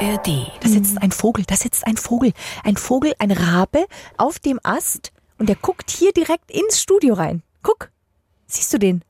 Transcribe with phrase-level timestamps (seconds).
[0.00, 0.50] ARD.
[0.60, 2.32] Da sitzt ein Vogel, da sitzt ein Vogel.
[2.64, 3.86] Ein Vogel, ein Rabe
[4.16, 7.42] auf dem Ast und der guckt hier direkt ins Studio rein.
[7.62, 7.90] Guck.
[8.46, 9.02] Siehst du den?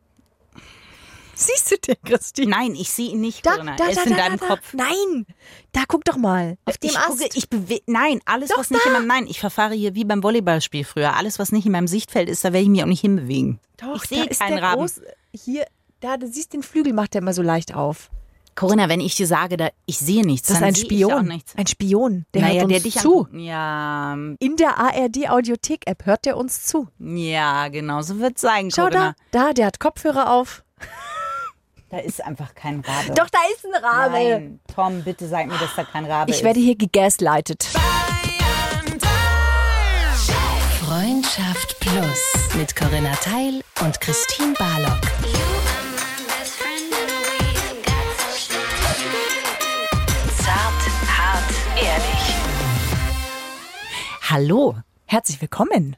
[1.34, 2.50] Siehst du den, Christine?
[2.50, 3.76] Nein, ich sehe ihn nicht, Da, Corinna.
[3.76, 4.74] da, er ist da, in da, deinem da, Kopf.
[4.74, 5.26] Nein.
[5.72, 6.58] Da guck doch mal.
[6.66, 7.08] Auf dem ich Ast.
[7.08, 10.22] gucke, ich Nein, alles, Doch, was nicht in meinem, nein, ich verfahre hier wie beim
[10.22, 11.16] Volleyballspiel früher.
[11.16, 13.58] Alles, was nicht in meinem Sichtfeld ist, da werde ich mich auch nicht hinbewegen.
[13.78, 14.80] doch, ich sehe da ist keinen Raben.
[14.80, 15.00] groß,
[15.32, 15.66] hier,
[16.00, 18.10] da, du siehst den Flügel, macht der immer so leicht auf.
[18.60, 21.26] Corinna, wenn ich dir sage, da, ich sehe nichts, Das ist ein ich Spion.
[21.26, 21.54] nichts.
[21.56, 22.26] Ein Spion.
[22.34, 23.18] Der naja, hört uns der dich zu.
[23.20, 23.34] anguckt.
[23.40, 26.88] Ja, In der ARD Audiothek App hört der uns zu.
[26.98, 29.14] ja, genau, so wird es sein, Schau Corinna.
[29.30, 30.62] da, da, der hat Kopfhörer auf.
[31.88, 33.14] Da ist einfach kein Rabe.
[33.14, 34.12] Doch, da ist ein Rabe.
[34.12, 36.44] Nein, Tom, bitte sag mir, dass da kein Rabe Ich ist.
[36.44, 37.66] werde hier gegaslightet.
[40.84, 45.00] Freundschaft Plus mit Corinna Teil und Christine Barlock.
[54.32, 54.76] Hallo.
[55.06, 55.96] Herzlich willkommen.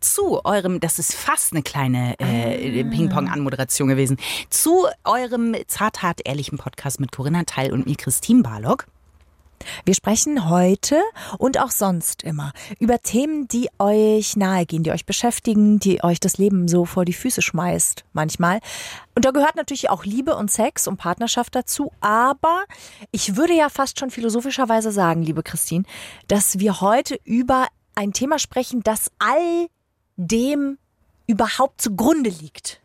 [0.00, 4.16] zu eurem, das ist fast eine kleine äh, Ping-Pong-Anmoderation gewesen,
[4.48, 8.86] zu eurem zarthart ehrlichen Podcast mit Corinna Teil und mir Christine Barlock.
[9.84, 11.00] Wir sprechen heute
[11.38, 16.38] und auch sonst immer über Themen, die euch nahegehen, die euch beschäftigen, die euch das
[16.38, 18.60] Leben so vor die Füße schmeißt manchmal.
[19.14, 21.92] Und da gehört natürlich auch Liebe und Sex und Partnerschaft dazu.
[22.00, 22.64] Aber
[23.10, 25.84] ich würde ja fast schon philosophischerweise sagen, liebe Christine,
[26.28, 29.68] dass wir heute über ein Thema sprechen, das all
[30.16, 30.78] dem
[31.26, 32.80] überhaupt zugrunde liegt.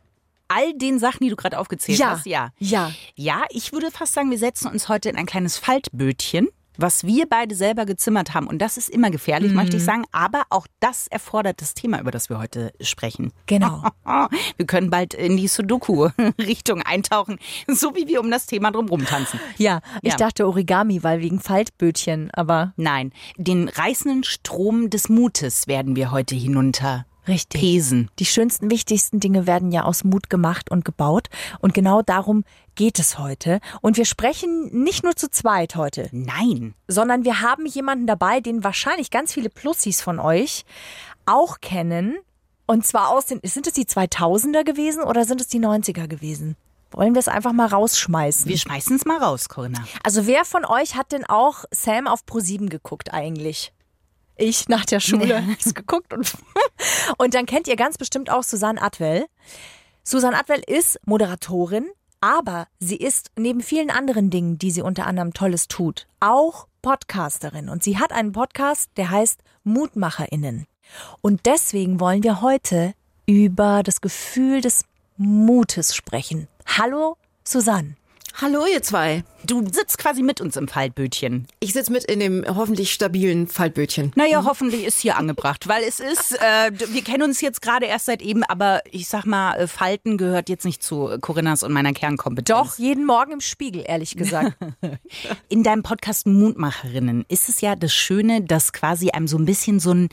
[0.47, 2.12] All den Sachen, die du gerade aufgezählt Ja.
[2.12, 2.50] hast, ja.
[2.58, 2.92] Ja.
[3.16, 6.47] Ja, ich würde fast sagen, wir setzen uns heute in ein kleines Faltbötchen,
[6.81, 8.47] was wir beide selber gezimmert haben.
[8.47, 10.03] Und das ist immer gefährlich, möchte ich sagen.
[10.11, 13.31] Aber auch das erfordert das Thema, über das wir heute sprechen.
[13.45, 13.83] Genau.
[14.58, 19.39] Wir können bald in die Sudoku-Richtung eintauchen, so wie wir um das Thema drumherum tanzen.
[19.57, 20.17] Ja, ich Ja.
[20.17, 26.35] dachte Origami, weil wegen Faltbötchen, aber Nein, den reißenden Strom des Mutes werden wir heute
[26.35, 27.62] hinunter richtig.
[27.62, 28.09] pesen.
[28.19, 31.29] Die schönsten, wichtigsten Dinge werden ja aus Mut gemacht und gebaut.
[31.59, 32.44] Und genau darum
[32.75, 33.59] geht es heute.
[33.81, 36.73] Und wir sprechen nicht nur zu zweit heute, Nein.
[36.88, 40.66] sondern wir haben jemanden dabei, den wahrscheinlich ganz viele Plussis von euch
[41.25, 42.18] auch kennen.
[42.66, 46.56] Und zwar aus den, sind es die 2000er gewesen oder sind es die 90er gewesen?
[46.91, 48.47] Wollen wir es einfach mal rausschmeißen?
[48.47, 49.84] Wir schmeißen es mal raus, Corinna.
[50.03, 53.73] Also wer von euch hat denn auch Sam auf Pro7 geguckt eigentlich?
[54.39, 56.33] Ich nach der Schule hab's geguckt und,
[57.17, 59.25] und dann kennt ihr ganz bestimmt auch Susanne Atwell.
[60.03, 61.88] Susanne Atwell ist Moderatorin,
[62.22, 67.67] aber sie ist neben vielen anderen Dingen, die sie unter anderem Tolles tut, auch Podcasterin.
[67.67, 70.67] Und sie hat einen Podcast, der heißt MutmacherInnen.
[71.21, 72.94] Und deswegen wollen wir heute
[73.25, 74.85] über das Gefühl des
[75.17, 76.47] Mutes sprechen.
[76.66, 77.95] Hallo Susanne.
[78.41, 79.25] Hallo ihr zwei.
[79.45, 81.47] Du sitzt quasi mit uns im Faltbötchen.
[81.59, 84.11] Ich sitze mit in dem hoffentlich stabilen Faltbötchen.
[84.16, 88.07] Naja, hoffentlich ist hier angebracht, weil es ist, äh, wir kennen uns jetzt gerade erst
[88.07, 91.94] seit eben, aber ich sag mal, äh, Falten gehört jetzt nicht zu Corinnas und meiner
[91.94, 92.57] Kernkompetenz.
[92.57, 94.57] Doch, jeden Morgen im Spiegel, ehrlich gesagt.
[95.50, 99.79] In deinem Podcast Mutmacherinnen ist es ja das Schöne, dass quasi einem so ein bisschen
[99.79, 100.09] so ein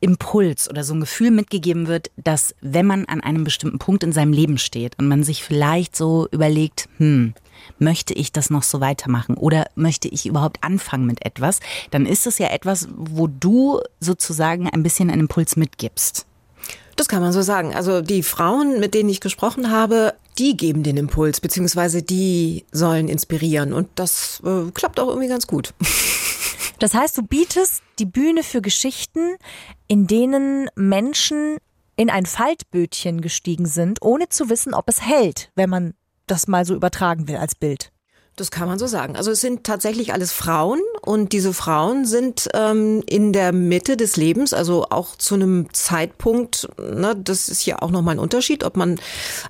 [0.00, 4.12] Impuls oder so ein Gefühl mitgegeben wird, dass wenn man an einem bestimmten Punkt in
[4.12, 7.34] seinem Leben steht und man sich vielleicht so überlegt, hm,
[7.78, 12.26] möchte ich das noch so weitermachen oder möchte ich überhaupt anfangen mit etwas, dann ist
[12.26, 16.26] es ja etwas, wo du sozusagen ein bisschen einen Impuls mitgibst.
[16.96, 17.74] Das kann man so sagen.
[17.74, 23.08] Also die Frauen, mit denen ich gesprochen habe, die geben den Impuls, beziehungsweise die sollen
[23.08, 23.72] inspirieren.
[23.72, 25.74] Und das äh, klappt auch irgendwie ganz gut.
[26.78, 29.36] Das heißt, du bietest die Bühne für Geschichten,
[29.86, 31.58] in denen Menschen
[31.94, 35.94] in ein Faltbötchen gestiegen sind, ohne zu wissen, ob es hält, wenn man
[36.26, 37.92] das mal so übertragen will als Bild.
[38.36, 39.14] Das kann man so sagen.
[39.14, 44.16] Also es sind tatsächlich alles Frauen und diese Frauen sind ähm, in der Mitte des
[44.16, 48.76] Lebens, also auch zu einem Zeitpunkt, ne, das ist ja auch nochmal ein Unterschied, ob
[48.78, 48.98] man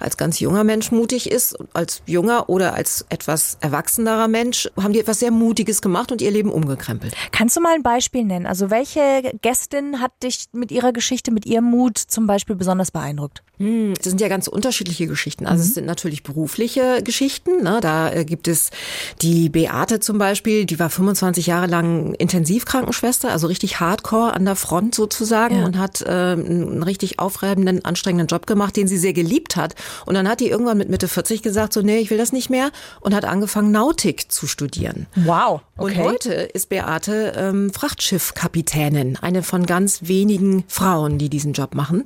[0.00, 5.00] als ganz junger Mensch mutig ist, als junger oder als etwas erwachsenerer Mensch, haben die
[5.00, 7.14] etwas sehr Mutiges gemacht und ihr Leben umgekrempelt.
[7.30, 8.46] Kannst du mal ein Beispiel nennen?
[8.46, 9.00] Also welche
[9.42, 13.44] Gästin hat dich mit ihrer Geschichte, mit ihrem Mut zum Beispiel besonders beeindruckt?
[13.58, 15.46] Das sind ja ganz unterschiedliche Geschichten.
[15.46, 17.62] Also es sind natürlich berufliche Geschichten.
[17.62, 17.78] Ne?
[17.80, 18.71] Da äh, gibt es
[19.22, 24.56] die Beate zum Beispiel, die war 25 Jahre lang Intensivkrankenschwester, also richtig hardcore an der
[24.56, 25.64] Front sozusagen Ja.
[25.64, 29.74] und hat äh, einen richtig aufreibenden, anstrengenden Job gemacht, den sie sehr geliebt hat.
[30.06, 32.50] Und dann hat die irgendwann mit Mitte 40 gesagt, so nee, ich will das nicht
[32.50, 32.70] mehr
[33.00, 35.06] und hat angefangen, Nautik zu studieren.
[35.14, 35.60] Wow.
[35.82, 36.02] Und Okay.
[36.02, 42.04] heute ist Beate ähm, Frachtschiffkapitänin, eine von ganz wenigen Frauen, die diesen Job machen.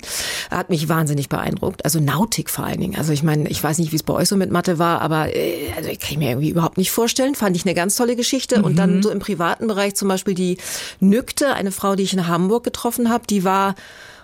[0.49, 1.85] Hat mich wahnsinnig beeindruckt.
[1.85, 2.95] Also Nautik vor allen Dingen.
[2.97, 5.35] Also ich meine, ich weiß nicht, wie es bei euch so mit Mathe war, aber
[5.35, 7.35] äh, also ich kann ich mir irgendwie überhaupt nicht vorstellen.
[7.35, 8.63] Fand ich eine ganz tolle Geschichte.
[8.63, 10.57] Und dann so im privaten Bereich zum Beispiel die
[10.99, 13.75] Nükte, eine Frau, die ich in Hamburg getroffen habe, die war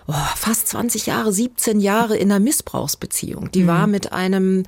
[0.06, 3.50] oh, fast 20 Jahre, 17 Jahre in einer Missbrauchsbeziehung.
[3.52, 4.64] Die war mit einem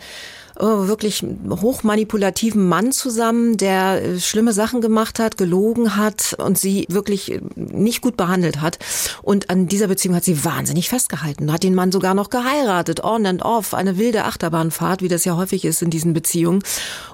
[0.59, 7.33] wirklich hochmanipulativen Mann zusammen, der äh, schlimme Sachen gemacht hat, gelogen hat und sie wirklich
[7.33, 8.79] äh, nicht gut behandelt hat.
[9.23, 11.53] Und an dieser Beziehung hat sie wahnsinnig festgehalten.
[11.53, 15.37] Hat den Mann sogar noch geheiratet, on and off, eine wilde Achterbahnfahrt, wie das ja
[15.37, 16.63] häufig ist in diesen Beziehungen.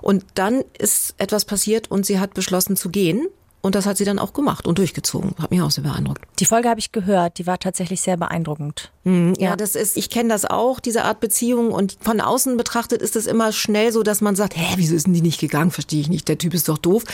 [0.00, 3.27] Und dann ist etwas passiert und sie hat beschlossen zu gehen.
[3.62, 5.35] Und das hat sie dann auch gemacht und durchgezogen.
[5.41, 6.20] Hat mich auch sehr beeindruckt.
[6.41, 8.91] Die Folge habe ich gehört, die war tatsächlich sehr beeindruckend.
[9.05, 11.70] Mhm, Ja, das ist, ich kenne das auch, diese Art Beziehung.
[11.70, 15.06] Und von außen betrachtet ist es immer schnell so, dass man sagt, hä, wieso ist
[15.06, 15.70] denn die nicht gegangen?
[15.70, 17.05] Verstehe ich nicht, der Typ ist doch doof.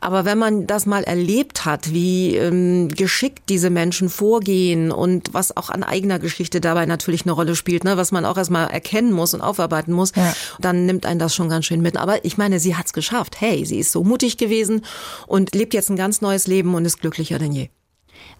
[0.00, 5.56] Aber wenn man das mal erlebt hat, wie ähm, geschickt diese Menschen vorgehen und was
[5.56, 9.12] auch an eigener Geschichte dabei natürlich eine Rolle spielt, ne, was man auch erstmal erkennen
[9.12, 10.34] muss und aufarbeiten muss, Ja.
[10.60, 11.96] dann nimmt einen das schon ganz schön mit.
[11.96, 13.40] Aber ich meine, sie hat's geschafft.
[13.40, 14.82] Hey, sie ist so mutig gewesen
[15.26, 17.70] und lebt jetzt ein ganz neues Leben und ist glücklicher denn je.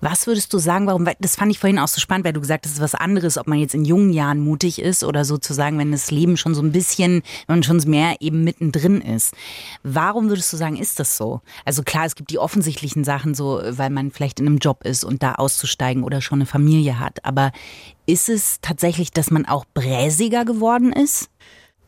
[0.00, 2.64] Was würdest du sagen, warum, das fand ich vorhin auch so spannend, weil du gesagt
[2.64, 5.78] hast, es ist was anderes, ob man jetzt in jungen Jahren mutig ist oder sozusagen,
[5.78, 9.34] wenn das Leben schon so ein bisschen, wenn man schon mehr eben mittendrin ist.
[9.82, 11.40] Warum würdest du sagen, ist das so?
[11.64, 15.04] Also klar, es gibt die offensichtlichen Sachen so, weil man vielleicht in einem Job ist
[15.04, 17.24] und da auszusteigen oder schon eine Familie hat.
[17.24, 17.52] Aber
[18.06, 21.30] ist es tatsächlich, dass man auch bräsiger geworden ist?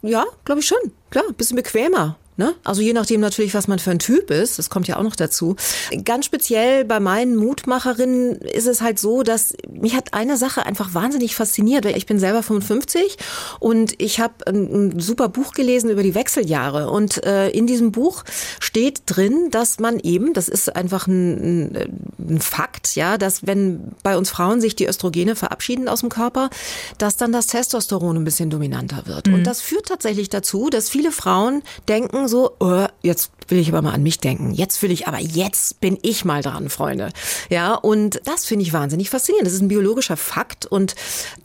[0.03, 0.79] Ja, glaube ich schon.
[1.11, 2.17] Klar, ein bisschen bequemer.
[2.39, 2.55] Ne?
[2.65, 5.17] Also je nachdem natürlich, was man für ein Typ ist, das kommt ja auch noch
[5.17, 5.57] dazu.
[6.05, 10.93] Ganz speziell bei meinen Mutmacherinnen ist es halt so, dass mich hat eine Sache einfach
[10.93, 11.87] wahnsinnig fasziniert.
[11.87, 13.17] weil Ich bin selber 55
[13.59, 16.91] und ich habe ein, ein super Buch gelesen über die Wechseljahre.
[16.91, 18.23] Und äh, in diesem Buch
[18.61, 21.75] steht drin, dass man eben, das ist einfach ein,
[22.19, 26.51] ein, Fakt, ja, dass wenn bei uns Frauen sich die Östrogene verabschieden aus dem Körper,
[26.99, 29.29] dass dann das Testosteron ein bisschen dominanter wird.
[29.29, 33.83] Und das führt tatsächlich dazu, dass viele Frauen denken so, oh, jetzt will ich aber
[33.83, 34.53] mal an mich denken.
[34.53, 37.11] Jetzt will ich, aber jetzt bin ich mal dran, Freunde.
[37.49, 39.47] Ja, und das finde ich wahnsinnig faszinierend.
[39.47, 40.95] Das ist ein biologischer Fakt und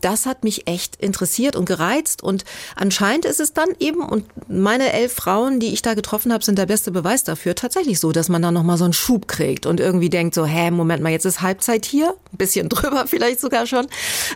[0.01, 2.43] das hat mich echt interessiert und gereizt und
[2.75, 6.57] anscheinend ist es dann eben und meine elf Frauen, die ich da getroffen habe, sind
[6.57, 9.79] der beste Beweis dafür, tatsächlich so, dass man dann nochmal so einen Schub kriegt und
[9.79, 13.67] irgendwie denkt so, hä, Moment mal, jetzt ist Halbzeit hier, ein bisschen drüber vielleicht sogar
[13.67, 13.87] schon.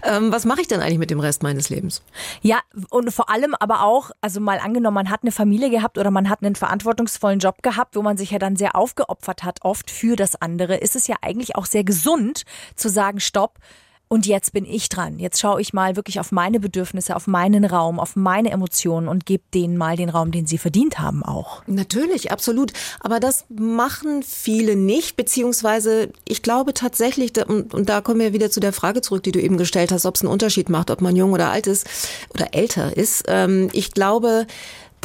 [0.03, 2.01] Ähm, was mache ich denn eigentlich mit dem Rest meines Lebens?
[2.41, 2.59] Ja,
[2.89, 6.29] und vor allem aber auch, also mal angenommen, man hat eine Familie gehabt oder man
[6.29, 10.15] hat einen verantwortungsvollen Job gehabt, wo man sich ja dann sehr aufgeopfert hat, oft für
[10.15, 12.43] das andere, ist es ja eigentlich auch sehr gesund
[12.75, 13.59] zu sagen, stopp.
[14.07, 15.17] Und jetzt bin ich dran.
[15.17, 19.25] Jetzt schaue ich mal wirklich auf meine Bedürfnisse, auf meinen Raum, auf meine Emotionen und
[19.25, 21.63] gebe denen mal den Raum, den sie verdient haben auch.
[21.65, 22.71] Natürlich, absolut.
[22.99, 28.51] Aber das machen viele nicht, beziehungsweise ich glaube tatsächlich, und und da kommen wir wieder
[28.51, 31.01] zu der Frage zurück, die du eben gestellt hast, ob es einen Unterschied macht, ob
[31.01, 31.87] man jung oder alt ist
[32.31, 33.23] oder älter ist.
[33.27, 34.45] Ähm, Ich glaube,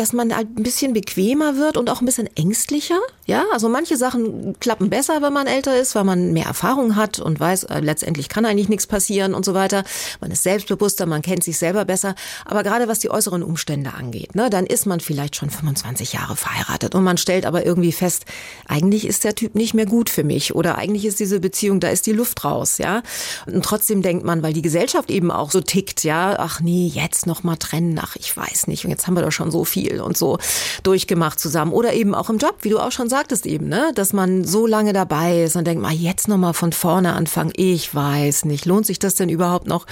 [0.01, 2.99] dass man halt ein bisschen bequemer wird und auch ein bisschen ängstlicher.
[3.27, 7.21] Ja, also manche Sachen klappen besser, wenn man älter ist, weil man mehr Erfahrung hat
[7.21, 9.85] und weiß, äh, letztendlich kann eigentlich nichts passieren und so weiter.
[10.23, 12.15] Man ist selbstbewusster, man kennt sich selber besser.
[12.47, 16.35] Aber gerade was die äußeren Umstände angeht, ne, dann ist man vielleicht schon 25 Jahre
[16.35, 18.25] verheiratet und man stellt aber irgendwie fest,
[18.67, 21.89] eigentlich ist der Typ nicht mehr gut für mich oder eigentlich ist diese Beziehung, da
[21.89, 23.03] ist die Luft raus, ja.
[23.47, 27.27] Und trotzdem denkt man, weil die Gesellschaft eben auch so tickt, ja, ach nee, jetzt
[27.27, 29.90] noch mal trennen, ach ich weiß nicht und jetzt haben wir doch schon so viel
[29.99, 30.39] und so
[30.83, 34.13] durchgemacht zusammen oder eben auch im Job, wie du auch schon sagtest eben, ne, dass
[34.13, 37.93] man so lange dabei ist und denkt, mal jetzt noch mal von vorne anfangen, ich
[37.93, 39.87] weiß nicht, lohnt sich das denn überhaupt noch?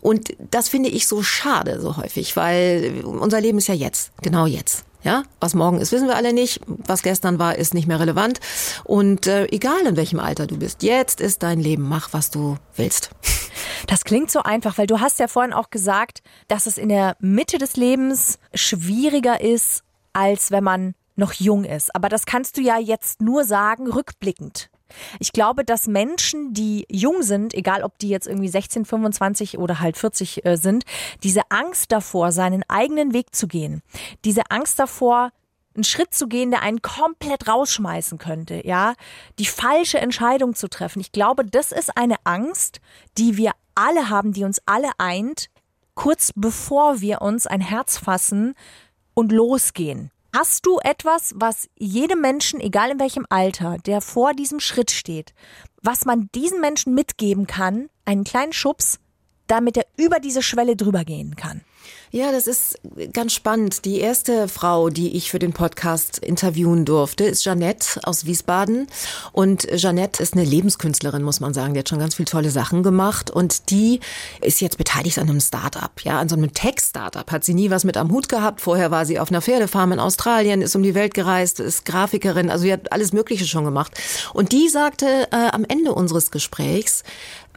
[0.00, 4.46] Und das finde ich so schade so häufig, weil unser Leben ist ja jetzt, genau
[4.46, 4.84] jetzt.
[5.04, 6.62] Ja, was morgen ist, wissen wir alle nicht.
[6.66, 8.40] Was gestern war, ist nicht mehr relevant.
[8.84, 11.82] Und äh, egal in welchem Alter du bist, jetzt ist dein Leben.
[11.82, 13.10] Mach, was du willst.
[13.86, 17.16] Das klingt so einfach, weil du hast ja vorhin auch gesagt, dass es in der
[17.20, 19.82] Mitte des Lebens schwieriger ist,
[20.14, 21.94] als wenn man noch jung ist.
[21.94, 24.70] Aber das kannst du ja jetzt nur sagen, rückblickend.
[25.18, 29.80] Ich glaube, dass Menschen, die jung sind, egal ob die jetzt irgendwie 16, 25 oder
[29.80, 30.84] halt 40 äh, sind,
[31.22, 33.82] diese Angst davor, seinen eigenen Weg zu gehen,
[34.24, 35.30] diese Angst davor,
[35.74, 38.94] einen Schritt zu gehen, der einen komplett rausschmeißen könnte, ja,
[39.38, 41.00] die falsche Entscheidung zu treffen.
[41.00, 42.80] Ich glaube, das ist eine Angst,
[43.18, 45.48] die wir alle haben, die uns alle eint,
[45.94, 48.54] kurz bevor wir uns ein Herz fassen
[49.14, 50.10] und losgehen.
[50.36, 55.32] Hast du etwas, was jedem Menschen, egal in welchem Alter, der vor diesem Schritt steht,
[55.80, 58.98] was man diesen Menschen mitgeben kann, einen kleinen Schubs,
[59.46, 61.60] damit er über diese Schwelle drüber gehen kann?
[62.14, 62.78] Ja, das ist
[63.12, 63.84] ganz spannend.
[63.84, 68.86] Die erste Frau, die ich für den Podcast interviewen durfte, ist Jeannette aus Wiesbaden.
[69.32, 71.74] Und Jeannette ist eine Lebenskünstlerin, muss man sagen.
[71.74, 73.32] Die hat schon ganz viele tolle Sachen gemacht.
[73.32, 73.98] Und die
[74.40, 77.28] ist jetzt beteiligt an einem Start-up, ja, an so einem Tech-Startup.
[77.32, 78.60] Hat sie nie was mit am Hut gehabt.
[78.60, 82.48] Vorher war sie auf einer Pferdefarm in Australien, ist um die Welt gereist, ist Grafikerin.
[82.48, 83.92] Also sie hat alles Mögliche schon gemacht.
[84.32, 87.02] Und die sagte äh, am Ende unseres Gesprächs,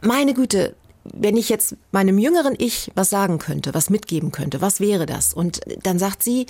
[0.02, 0.74] meine Güte,
[1.12, 5.34] wenn ich jetzt meinem jüngeren Ich was sagen könnte, was mitgeben könnte, was wäre das?
[5.34, 6.46] Und dann sagt sie,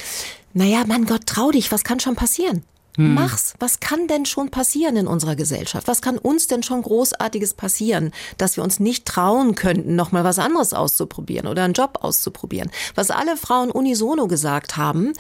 [0.52, 2.64] naja, Mann Gott, trau dich, was kann schon passieren?
[2.98, 3.14] Hm.
[3.14, 3.54] Mach's.
[3.60, 5.86] Was kann denn schon passieren in unserer Gesellschaft?
[5.86, 10.40] Was kann uns denn schon Großartiges passieren, dass wir uns nicht trauen könnten, nochmal was
[10.40, 12.70] anderes auszuprobieren oder einen Job auszuprobieren?
[12.96, 15.12] Was alle Frauen unisono gesagt haben,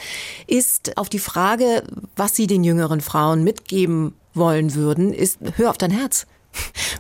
[0.48, 1.84] ist auf die Frage,
[2.16, 6.26] was sie den jüngeren Frauen mitgeben wollen würden, ist, hör auf dein Herz.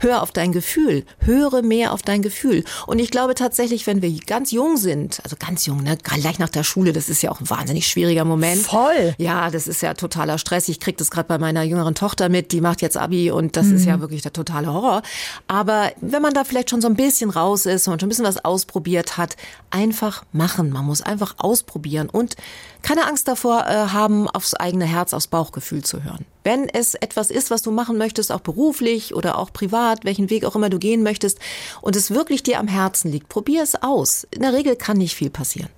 [0.00, 2.64] Hör auf dein Gefühl, höre mehr auf dein Gefühl.
[2.86, 6.48] Und ich glaube tatsächlich, wenn wir ganz jung sind, also ganz jung, ne, gleich nach
[6.48, 8.62] der Schule, das ist ja auch ein wahnsinnig schwieriger Moment.
[8.62, 9.14] Voll.
[9.18, 10.68] Ja, das ist ja totaler Stress.
[10.68, 13.66] Ich krieg das gerade bei meiner jüngeren Tochter mit, die macht jetzt Abi und das
[13.66, 13.76] mhm.
[13.76, 14.00] ist ja mhm.
[14.02, 15.02] wirklich der totale Horror.
[15.46, 18.24] Aber wenn man da vielleicht schon so ein bisschen raus ist und schon ein bisschen
[18.24, 19.36] was ausprobiert hat,
[19.70, 20.70] einfach machen.
[20.70, 22.36] Man muss einfach ausprobieren und
[22.82, 26.24] keine Angst davor äh, haben, aufs eigene Herz, aufs Bauchgefühl zu hören.
[26.48, 30.46] Wenn es etwas ist, was du machen möchtest, auch beruflich oder auch privat, welchen Weg
[30.46, 31.38] auch immer du gehen möchtest,
[31.82, 34.26] und es wirklich dir am Herzen liegt, probier es aus.
[34.30, 35.68] In der Regel kann nicht viel passieren.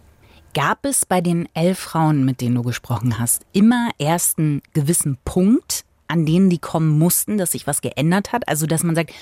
[0.55, 5.19] Gab es bei den elf Frauen, mit denen du gesprochen hast, immer erst einen gewissen
[5.25, 8.47] Punkt, an denen die kommen mussten, dass sich was geändert hat?
[8.47, 9.13] Also, dass man sagt,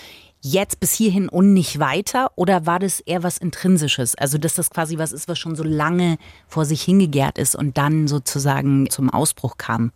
[0.42, 2.30] jetzt bis hierhin und nicht weiter?
[2.36, 4.16] Oder war das eher was Intrinsisches?
[4.16, 7.78] Also, dass das quasi was ist, was schon so lange vor sich hingegärt ist und
[7.78, 9.92] dann sozusagen zum Ausbruch kam?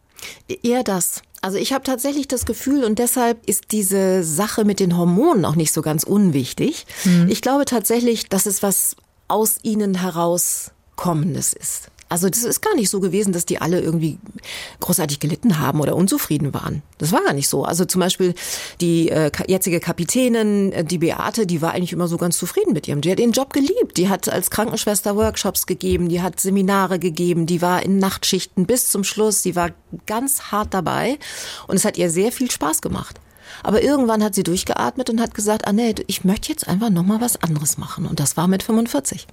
[0.62, 1.20] Eher das.
[1.42, 5.56] Also ich habe tatsächlich das Gefühl und deshalb ist diese Sache mit den Hormonen auch
[5.56, 6.86] nicht so ganz unwichtig.
[7.04, 7.28] Mhm.
[7.28, 8.96] Ich glaube tatsächlich, dass es was
[9.26, 11.88] aus ihnen herauskommendes ist.
[12.12, 14.18] Also das ist gar nicht so gewesen, dass die alle irgendwie
[14.80, 16.82] großartig gelitten haben oder unzufrieden waren.
[16.98, 17.64] Das war gar nicht so.
[17.64, 18.34] Also zum Beispiel
[18.82, 22.86] die äh, jetzige Kapitänin, äh, die Beate, die war eigentlich immer so ganz zufrieden mit
[22.86, 23.00] ihrem.
[23.00, 23.96] Die hat ihren Job geliebt.
[23.96, 28.90] Die hat als Krankenschwester Workshops gegeben, die hat Seminare gegeben, die war in Nachtschichten bis
[28.90, 29.40] zum Schluss.
[29.40, 29.70] Die war
[30.04, 31.18] ganz hart dabei
[31.66, 33.18] und es hat ihr sehr viel Spaß gemacht.
[33.62, 37.42] Aber irgendwann hat sie durchgeatmet und hat gesagt, Annette, ich möchte jetzt einfach nochmal was
[37.42, 38.04] anderes machen.
[38.04, 39.26] Und das war mit 45.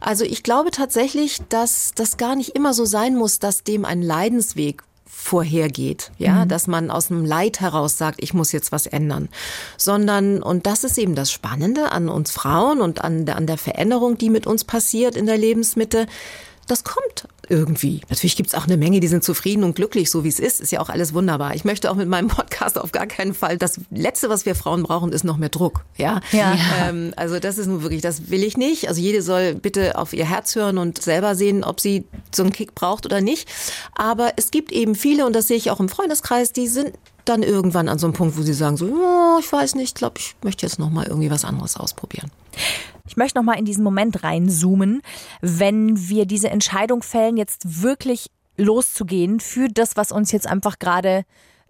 [0.00, 4.02] Also ich glaube tatsächlich, dass das gar nicht immer so sein muss, dass dem ein
[4.02, 4.82] Leidensweg
[5.26, 6.48] vorhergeht, ja, mhm.
[6.48, 9.28] dass man aus einem Leid heraus sagt, ich muss jetzt was ändern,
[9.76, 13.58] sondern und das ist eben das Spannende an uns Frauen und an der, an der
[13.58, 16.06] Veränderung, die mit uns passiert in der Lebensmitte,
[16.66, 18.00] das kommt irgendwie.
[18.08, 20.60] Natürlich gibt's auch eine Menge, die sind zufrieden und glücklich, so wie es ist.
[20.60, 21.54] Ist ja auch alles wunderbar.
[21.54, 23.56] Ich möchte auch mit meinem Podcast auf gar keinen Fall.
[23.56, 25.84] Das Letzte, was wir Frauen brauchen, ist noch mehr Druck.
[25.96, 26.20] Ja.
[26.32, 26.56] ja.
[26.82, 28.88] Ähm, also das ist nun wirklich, das will ich nicht.
[28.88, 32.04] Also jede soll bitte auf ihr Herz hören und selber sehen, ob sie
[32.34, 33.48] so einen Kick braucht oder nicht.
[33.94, 36.92] Aber es gibt eben viele, und das sehe ich auch im Freundeskreis, die sind
[37.24, 39.94] dann irgendwann an so einem Punkt, wo sie sagen so, oh, ich weiß nicht, ich
[39.94, 42.30] glaube, ich möchte jetzt noch mal irgendwie was anderes ausprobieren.
[43.06, 45.02] Ich möchte noch mal in diesen Moment reinzoomen,
[45.40, 51.24] wenn wir diese Entscheidung fällen, jetzt wirklich loszugehen für das, was uns jetzt einfach gerade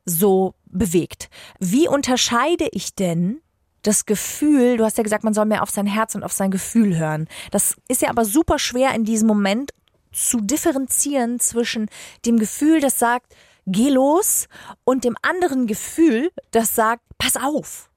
[0.04, 1.28] so bewegt.
[1.58, 3.40] Wie unterscheide ich denn
[3.82, 6.50] das Gefühl, du hast ja gesagt, man soll mehr auf sein Herz und auf sein
[6.50, 7.28] Gefühl hören.
[7.50, 9.72] Das ist ja aber super schwer in diesem Moment
[10.12, 11.88] zu differenzieren zwischen
[12.24, 13.34] dem Gefühl, das sagt,
[13.66, 14.48] geh los,
[14.84, 17.90] und dem anderen Gefühl, das sagt, pass auf.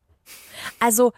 [0.79, 1.13] Also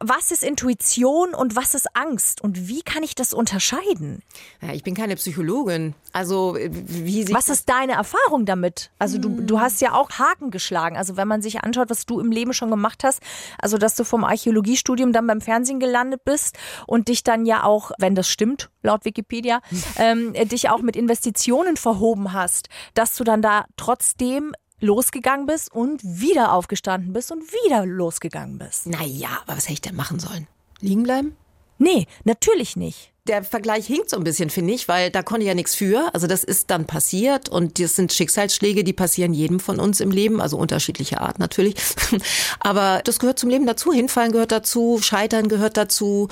[0.00, 4.22] was ist Intuition und was ist Angst und wie kann ich das unterscheiden?
[4.60, 5.94] Ja, ich bin keine Psychologin.
[6.12, 8.90] Also wie Was ist deine Erfahrung damit?
[8.98, 10.96] Also du, du hast ja auch Haken geschlagen.
[10.96, 13.20] Also wenn man sich anschaut, was du im Leben schon gemacht hast,
[13.58, 17.92] also dass du vom Archäologiestudium dann beim Fernsehen gelandet bist und dich dann ja auch,
[17.98, 19.60] wenn das stimmt, laut Wikipedia,
[19.98, 26.00] ähm, dich auch mit Investitionen verhoben hast, dass du dann da trotzdem losgegangen bist und
[26.02, 28.86] wieder aufgestanden bist und wieder losgegangen bist.
[28.86, 30.46] Naja, aber was hätte ich denn machen sollen?
[30.80, 31.36] Liegen bleiben?
[31.78, 33.12] Nee, natürlich nicht.
[33.26, 36.14] Der Vergleich hinkt so ein bisschen, finde ich, weil da konnte ich ja nichts für.
[36.14, 40.12] Also das ist dann passiert und das sind Schicksalsschläge, die passieren jedem von uns im
[40.12, 41.74] Leben, also unterschiedlicher Art natürlich.
[42.60, 43.92] Aber das gehört zum Leben dazu.
[43.92, 46.28] Hinfallen gehört dazu, Scheitern gehört dazu.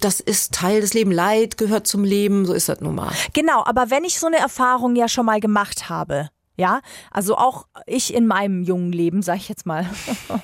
[0.00, 1.14] Das ist Teil des Lebens.
[1.14, 3.12] Leid gehört zum Leben, so ist das nun mal.
[3.34, 6.80] Genau, aber wenn ich so eine Erfahrung ja schon mal gemacht habe, ja,
[7.10, 9.88] also auch ich in meinem jungen Leben, sag ich jetzt mal.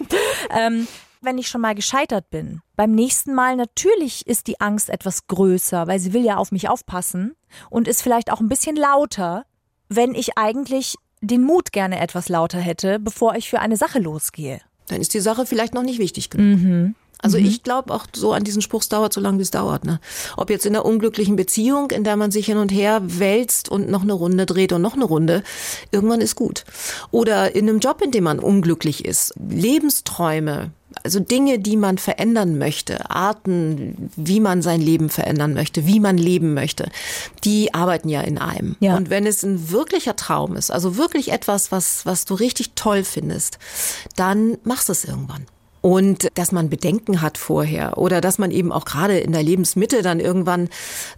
[0.51, 0.87] ähm,
[1.21, 2.61] wenn ich schon mal gescheitert bin.
[2.77, 6.69] Beim nächsten Mal natürlich ist die Angst etwas größer, weil sie will ja auf mich
[6.69, 7.35] aufpassen
[7.71, 9.45] und ist vielleicht auch ein bisschen lauter,
[9.89, 14.61] wenn ich eigentlich den Mut gerne etwas lauter hätte, bevor ich für eine Sache losgehe.
[14.87, 16.61] Dann ist die Sache vielleicht noch nicht wichtig genug.
[16.61, 16.95] Mhm.
[17.21, 17.47] Also mhm.
[17.47, 19.85] ich glaube auch so an diesen Spruch, es dauert so lange, wie es dauert.
[19.85, 20.01] Ne?
[20.37, 23.91] Ob jetzt in einer unglücklichen Beziehung, in der man sich hin und her wälzt und
[23.91, 25.43] noch eine Runde dreht und noch eine Runde,
[25.91, 26.65] irgendwann ist gut.
[27.11, 29.35] Oder in einem Job, in dem man unglücklich ist.
[29.37, 30.71] Lebensträume,
[31.03, 36.17] also Dinge, die man verändern möchte, Arten, wie man sein Leben verändern möchte, wie man
[36.17, 36.89] leben möchte,
[37.45, 38.77] die arbeiten ja in einem.
[38.81, 38.97] Ja.
[38.97, 43.05] Und wenn es ein wirklicher Traum ist, also wirklich etwas, was, was du richtig toll
[43.05, 43.59] findest,
[44.17, 45.47] dann machst du es irgendwann.
[45.81, 50.03] Und dass man Bedenken hat vorher oder dass man eben auch gerade in der Lebensmitte
[50.03, 50.69] dann irgendwann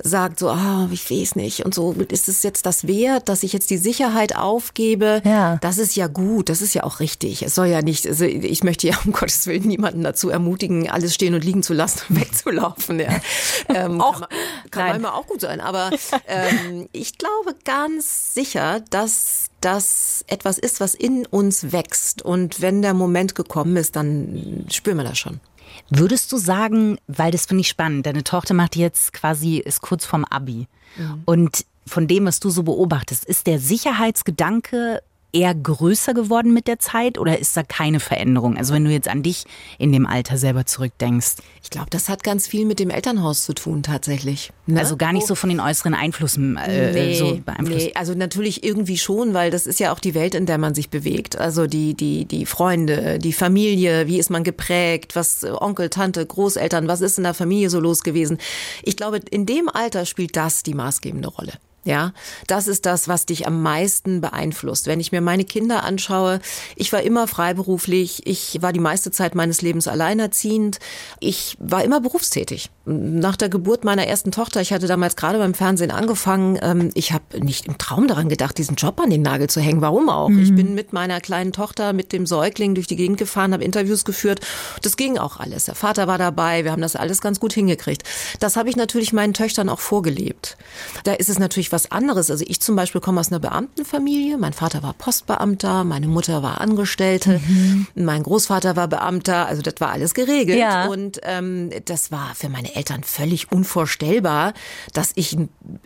[0.03, 3.53] sagt, so, ah, ich weiß nicht und so, ist es jetzt das wert, dass ich
[3.53, 5.23] jetzt die Sicherheit aufgebe?
[5.25, 5.57] Ja.
[5.63, 7.43] Das ist ja gut, das ist ja auch richtig.
[7.43, 11.15] Es soll ja nicht, also ich möchte ja um Gottes Willen niemanden dazu ermutigen, alles
[11.15, 13.01] stehen und liegen zu lassen und wegzulaufen.
[13.01, 13.09] Ja.
[13.69, 14.23] Ähm, auch,
[14.71, 15.91] kann, manchmal auch gut sein, aber
[16.27, 22.23] ähm, ich glaube ganz sicher, dass das etwas ist, was in uns wächst.
[22.23, 25.41] Und wenn der Moment gekommen ist, dann spüren wir das schon.
[25.89, 30.05] Würdest du sagen, weil das finde ich spannend, deine Tochter macht jetzt quasi, ist kurz
[30.05, 30.67] vorm Abi.
[30.97, 31.23] Mhm.
[31.25, 36.79] Und von dem, was du so beobachtest, ist der Sicherheitsgedanke eher größer geworden mit der
[36.79, 38.57] Zeit oder ist da keine Veränderung?
[38.57, 39.45] Also wenn du jetzt an dich
[39.79, 41.37] in dem Alter selber zurückdenkst.
[41.63, 44.53] Ich glaube, das hat ganz viel mit dem Elternhaus zu tun tatsächlich.
[44.67, 44.81] Ne?
[44.81, 47.87] Also gar nicht so von den äußeren Einflüssen äh, nee, so beeinflusst.
[47.87, 50.75] Nee, also natürlich irgendwie schon, weil das ist ja auch die Welt, in der man
[50.75, 51.39] sich bewegt.
[51.39, 56.89] Also die, die, die Freunde, die Familie, wie ist man geprägt, was Onkel, Tante, Großeltern,
[56.89, 58.39] was ist in der Familie so los gewesen.
[58.83, 61.53] Ich glaube, in dem Alter spielt das die maßgebende Rolle.
[61.85, 62.13] Ja,
[62.47, 64.87] das ist das, was dich am meisten beeinflusst.
[64.87, 66.41] Wenn ich mir meine Kinder anschaue,
[66.77, 70.79] ich war immer freiberuflich, ich war die meiste Zeit meines Lebens alleinerziehend,
[71.21, 72.71] ich war immer berufstätig.
[72.85, 77.13] Nach der Geburt meiner ersten Tochter, ich hatte damals gerade beim Fernsehen angefangen, ähm, ich
[77.13, 79.81] habe nicht im Traum daran gedacht, diesen Job an den Nagel zu hängen.
[79.81, 80.29] Warum auch?
[80.29, 80.43] Mhm.
[80.43, 84.05] Ich bin mit meiner kleinen Tochter, mit dem Säugling durch die Gegend gefahren, habe Interviews
[84.05, 84.41] geführt.
[84.83, 85.65] Das ging auch alles.
[85.65, 88.03] Der Vater war dabei, wir haben das alles ganz gut hingekriegt.
[88.39, 90.59] Das habe ich natürlich meinen Töchtern auch vorgelebt.
[91.05, 92.31] Da ist es natürlich was anderes.
[92.31, 94.39] Also ich zum Beispiel komme aus einer Beamtenfamilie.
[94.39, 97.87] Mein Vater war Postbeamter, meine Mutter war Angestellte, mhm.
[97.95, 99.47] mein Großvater war Beamter.
[99.47, 100.59] Also das war alles geregelt.
[100.59, 100.87] Ja.
[100.87, 104.55] Und ähm, das war für meine Eltern völlig unvorstellbar,
[104.93, 105.37] dass ich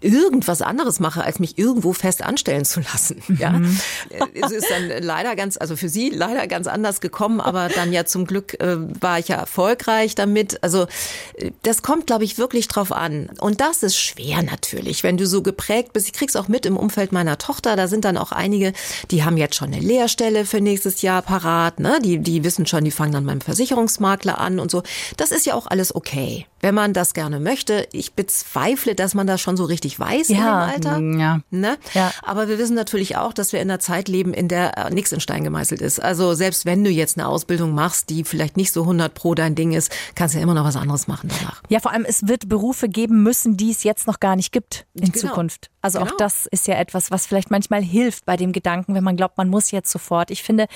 [0.01, 3.23] irgendwas anderes mache, als mich irgendwo fest anstellen zu lassen.
[3.29, 3.39] Mhm.
[3.39, 3.61] Ja,
[4.35, 8.05] es ist dann leider ganz, also für sie leider ganz anders gekommen, aber dann ja
[8.05, 10.63] zum Glück äh, war ich ja erfolgreich damit.
[10.63, 10.87] Also
[11.37, 13.31] äh, das kommt, glaube ich, wirklich drauf an.
[13.41, 16.07] Und das ist schwer natürlich, wenn du so geprägt geprägt bist.
[16.07, 17.77] Ich krieg's auch mit im Umfeld meiner Tochter.
[17.77, 18.73] Da sind dann auch einige,
[19.11, 21.81] die haben jetzt schon eine Lehrstelle für nächstes Jahr parat.
[21.81, 21.99] Ne?
[22.03, 24.83] Die, die wissen schon, die fangen dann beim Versicherungsmakler an und so.
[25.17, 27.89] Das ist ja auch alles okay, wenn man das gerne möchte.
[27.93, 31.01] Ich bezweifle, dass man das schon so richtig weiß ja, in dem Alter.
[31.01, 31.41] Mm, ja.
[31.51, 31.77] Ne?
[31.95, 32.13] ja.
[32.23, 35.13] Aber wir wissen natürlich auch, dass wir in einer Zeit leben, in der äh, nichts
[35.13, 36.01] in Stein gemeißelt ist.
[36.01, 39.55] Also selbst wenn du jetzt eine Ausbildung machst, die vielleicht nicht so 100 pro dein
[39.55, 41.63] Ding ist, kannst du ja immer noch was anderes machen danach.
[41.69, 44.87] Ja, vor allem es wird Berufe geben müssen, die es jetzt noch gar nicht gibt
[44.95, 45.29] in genau.
[45.29, 45.64] Zukunft.
[45.81, 46.11] Also genau.
[46.11, 49.37] auch das ist ja etwas, was vielleicht manchmal hilft bei dem Gedanken, wenn man glaubt,
[49.37, 50.31] man muss jetzt sofort.
[50.31, 50.67] Ich finde,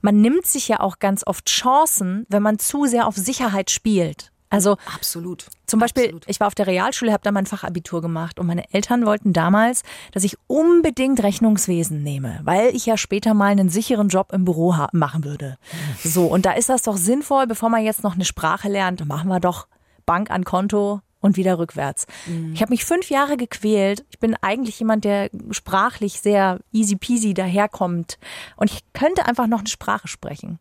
[0.00, 4.32] man nimmt sich ja auch ganz oft Chancen, wenn man zu sehr auf Sicherheit spielt.
[4.52, 5.46] Also absolut.
[5.66, 6.28] Zum Beispiel, absolut.
[6.28, 9.82] ich war auf der Realschule, habe da mein Fachabitur gemacht und meine Eltern wollten damals,
[10.12, 14.74] dass ich unbedingt Rechnungswesen nehme, weil ich ja später mal einen sicheren Job im Büro
[14.92, 15.56] machen würde.
[16.04, 19.28] So und da ist das doch sinnvoll, bevor man jetzt noch eine Sprache lernt, machen
[19.28, 19.68] wir doch
[20.04, 22.06] Bank an Konto, und wieder rückwärts.
[22.26, 22.52] Mhm.
[22.52, 24.04] Ich habe mich fünf Jahre gequält.
[24.10, 28.18] Ich bin eigentlich jemand, der sprachlich sehr easy peasy daherkommt.
[28.56, 30.58] Und ich könnte einfach noch eine Sprache sprechen.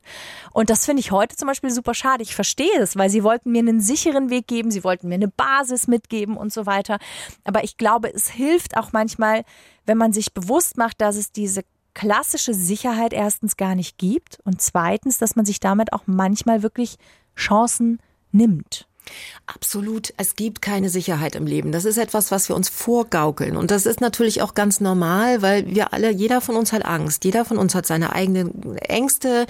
[0.52, 2.24] Und das finde ich heute zum Beispiel super schade.
[2.24, 5.28] Ich verstehe es, weil sie wollten mir einen sicheren Weg geben, sie wollten mir eine
[5.28, 7.00] Basis mitgeben und so weiter.
[7.44, 9.44] Aber ich glaube, es hilft auch manchmal,
[9.86, 14.62] wenn man sich bewusst macht, dass es diese klassische Sicherheit erstens gar nicht gibt und
[14.62, 16.98] zweitens, dass man sich damit auch manchmal wirklich
[17.36, 18.00] Chancen
[18.32, 18.88] nimmt.
[19.48, 20.14] Absolut.
[20.16, 21.72] Es gibt keine Sicherheit im Leben.
[21.74, 23.58] Das ist etwas, was wir uns vorgaukeln.
[23.58, 27.26] Und das ist natürlich auch ganz normal, weil wir alle, jeder von uns hat Angst.
[27.26, 29.48] Jeder von uns hat seine eigenen Ängste.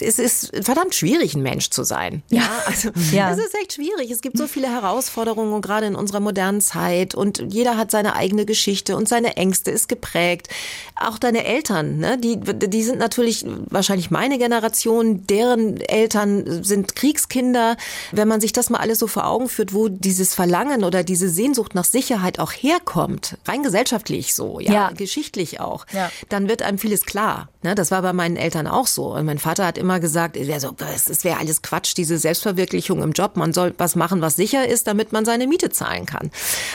[0.00, 2.22] Es ist verdammt schwierig, ein Mensch zu sein.
[2.30, 3.30] Ja, also ja.
[3.32, 4.10] es ist echt schwierig.
[4.10, 7.14] Es gibt so viele Herausforderungen, gerade in unserer modernen Zeit.
[7.14, 10.48] Und jeder hat seine eigene Geschichte und seine Ängste ist geprägt.
[10.96, 12.16] Auch deine Eltern, ne?
[12.16, 15.26] die, die sind natürlich wahrscheinlich meine Generation.
[15.26, 17.76] Deren Eltern sind Kriegskinder.
[18.12, 21.28] Wenn man sich das mal alles so vor Augen führt, wo dieses Verlangen oder diese
[21.28, 24.90] Sehnsucht nach Sicherheit auch herkommt, rein gesellschaftlich so, ja, Ja.
[24.90, 26.10] geschichtlich auch, Ja.
[26.28, 27.48] dann wird einem vieles klar.
[27.62, 27.74] Ne?
[27.74, 29.14] Das war bei meinen Eltern auch so.
[29.14, 33.12] Und mein Vater hat immer gesagt, er so, das wäre alles Quatsch, diese Selbstverwirklichung im
[33.12, 33.36] Job.
[33.36, 36.30] Man soll was machen, was sicher ist, damit man seine Miete zahlen kann.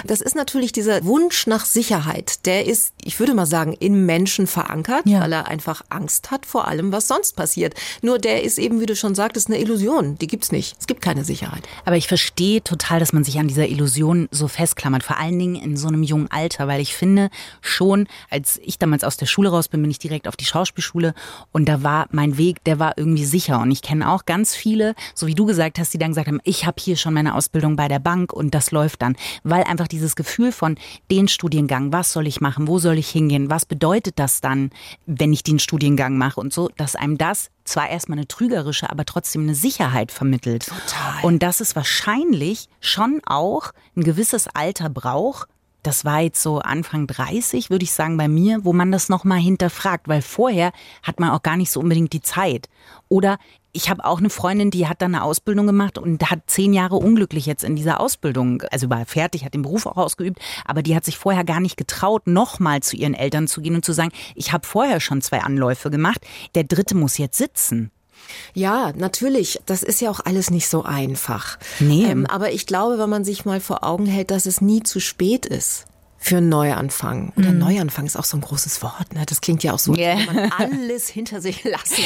[0.06, 2.46] Das ist natürlich dieser Wunsch nach Sicherheit.
[2.48, 5.22] Der ist, ich würde mal sagen, in Menschen verankert, Ja.
[5.22, 7.76] weil er einfach Angst hat vor allem, was sonst passiert.
[8.02, 10.18] Nur der ist eben, wie du schon sagtest, eine Illusion.
[10.18, 10.76] Die gibt's nicht.
[10.80, 11.64] Es gibt keine Sicherheit.
[11.86, 15.56] Aber ich verstehe total, dass man sich an dieser Illusion so festklammert, vor allen Dingen
[15.56, 19.50] in so einem jungen Alter, weil ich finde schon, als ich damals aus der Schule
[19.50, 21.14] raus bin, bin ich direkt auf die Schauspielschule
[21.52, 23.60] und da war mein Weg, der war irgendwie sicher.
[23.60, 26.40] Und ich kenne auch ganz viele, so wie du gesagt hast, die dann gesagt haben,
[26.46, 29.90] ich habe hier schon meine Ausbildung bei der Bank und das läuft dann, weil einfach
[29.90, 30.78] dieses Gefühl von
[31.12, 34.70] den Studiengang, was soll ich machen, wo soll ich hingehen, was bedeutet das dann,
[35.06, 39.06] wenn ich den Studiengang mache und so, dass einem das zwar erstmal eine trügerische, aber
[39.06, 40.68] trotzdem eine Sicherheit vermittelt.
[40.68, 41.24] Total.
[41.24, 45.48] Und dass es wahrscheinlich schon auch ein gewisses Alter braucht.
[45.82, 49.40] Das war jetzt so Anfang 30, würde ich sagen, bei mir, wo man das nochmal
[49.40, 52.68] hinterfragt, weil vorher hat man auch gar nicht so unbedingt die Zeit.
[53.08, 53.40] Oder
[53.72, 56.96] ich habe auch eine Freundin, die hat dann eine Ausbildung gemacht und hat zehn Jahre
[56.96, 60.96] unglücklich jetzt in dieser Ausbildung, also war fertig, hat den Beruf auch ausgeübt, aber die
[60.96, 64.12] hat sich vorher gar nicht getraut, nochmal zu ihren Eltern zu gehen und zu sagen,
[64.36, 67.92] ich habe vorher schon zwei Anläufe gemacht, der dritte muss jetzt sitzen.
[68.54, 69.60] Ja, natürlich.
[69.66, 71.58] Das ist ja auch alles nicht so einfach.
[71.80, 72.06] Nee.
[72.06, 75.00] Ähm, aber ich glaube, wenn man sich mal vor Augen hält, dass es nie zu
[75.00, 75.86] spät ist.
[76.20, 77.32] Für einen Neuanfang.
[77.38, 79.14] Oder Neuanfang ist auch so ein großes Wort.
[79.14, 79.26] Ne?
[79.26, 80.18] Das klingt ja auch so, als Yeah.
[80.20, 82.04] würde man alles hinter sich lassen.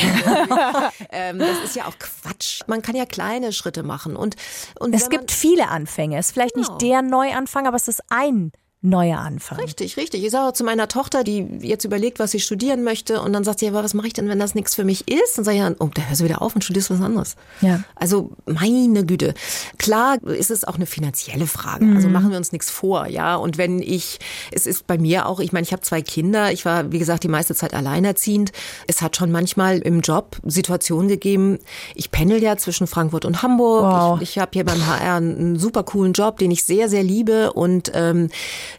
[1.12, 2.62] ähm, das ist ja auch Quatsch.
[2.68, 4.16] Man kann ja kleine Schritte machen.
[4.16, 4.36] Und,
[4.80, 6.18] und Es gibt viele Anfänge.
[6.18, 6.70] Es ist vielleicht Genau.
[6.70, 8.52] nicht der Neuanfang, aber es ist ein
[8.84, 9.60] neuer Anfang.
[9.60, 10.24] Richtig, richtig.
[10.24, 13.46] Ich sage auch zu meiner Tochter, die jetzt überlegt, was sie studieren möchte, und dann
[13.46, 15.38] sagt sie, aber was mache ich denn, wenn das nichts für mich ist?
[15.38, 17.36] Dann sage ich, ja, oh, da hörst du wieder auf und studierst was anderes.
[17.62, 17.82] Ja.
[17.96, 19.34] Also meine Güte.
[19.78, 21.94] Klar ist es auch eine finanzielle Frage.
[21.96, 23.36] Also machen wir uns nichts vor, ja.
[23.36, 24.20] Und wenn ich,
[24.52, 27.24] es ist bei mir auch, ich meine, ich habe zwei Kinder, ich war, wie gesagt,
[27.24, 28.52] die meiste Zeit alleinerziehend.
[28.88, 31.60] Es hat schon manchmal im Job Situationen gegeben,
[31.96, 33.84] ich pendel ja zwischen Frankfurt und Hamburg.
[33.84, 34.22] Wow.
[34.22, 37.54] Ich, ich habe hier beim HR einen super coolen Job, den ich sehr, sehr liebe.
[37.54, 38.30] Und ähm,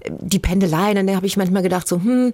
[0.09, 2.33] die Pendelei, dann habe ich manchmal gedacht, so, hm,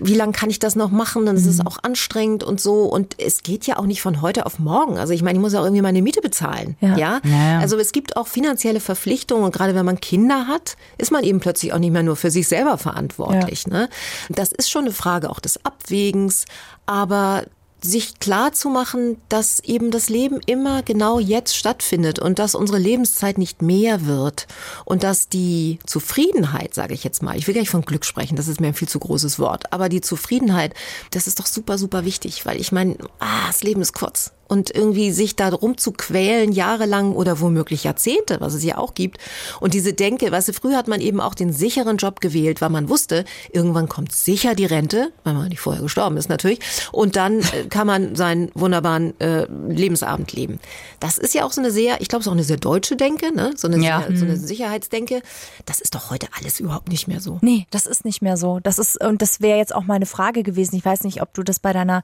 [0.00, 1.26] wie lange kann ich das noch machen?
[1.26, 2.84] Dann ist es auch anstrengend und so.
[2.84, 4.98] Und es geht ja auch nicht von heute auf morgen.
[4.98, 6.76] Also ich meine, ich muss ja auch irgendwie meine Miete bezahlen.
[6.80, 6.96] Ja.
[6.96, 7.20] Ja?
[7.24, 7.58] Ja.
[7.60, 9.44] Also es gibt auch finanzielle Verpflichtungen.
[9.44, 12.30] Und gerade wenn man Kinder hat, ist man eben plötzlich auch nicht mehr nur für
[12.30, 13.66] sich selber verantwortlich.
[13.66, 13.88] Ne?
[14.28, 16.44] Das ist schon eine Frage auch des Abwägens.
[16.86, 17.44] Aber
[17.86, 22.78] sich klar zu machen, dass eben das Leben immer genau jetzt stattfindet und dass unsere
[22.78, 24.46] Lebenszeit nicht mehr wird
[24.84, 28.36] und dass die Zufriedenheit, sage ich jetzt mal, ich will gar nicht von Glück sprechen,
[28.36, 30.74] das ist mir ein viel zu großes Wort, aber die Zufriedenheit,
[31.10, 34.74] das ist doch super, super wichtig, weil ich meine, ah, das Leben ist kurz und
[34.74, 39.18] irgendwie sich da drum zu quälen, jahrelang oder womöglich Jahrzehnte, was es ja auch gibt.
[39.60, 42.70] Und diese Denke, weißt du, früher hat man eben auch den sicheren Job gewählt, weil
[42.70, 46.60] man wusste, irgendwann kommt sicher die Rente, weil man nicht vorher gestorben ist natürlich,
[46.92, 50.60] und dann äh, kann man seinen wunderbaren äh, Lebensabend leben.
[51.00, 52.96] Das ist ja auch so eine sehr, ich glaube, es ist auch eine sehr deutsche
[52.96, 53.52] Denke, ne?
[53.56, 54.04] so, eine Ja.
[54.14, 55.22] so eine Sicherheitsdenke.
[55.64, 57.38] Das ist doch heute alles überhaupt nicht mehr so.
[57.42, 58.60] Nee, das ist nicht mehr so.
[58.60, 60.76] Das ist, und das wäre jetzt auch meine Frage gewesen.
[60.76, 62.02] Ich weiß nicht, ob du das bei deiner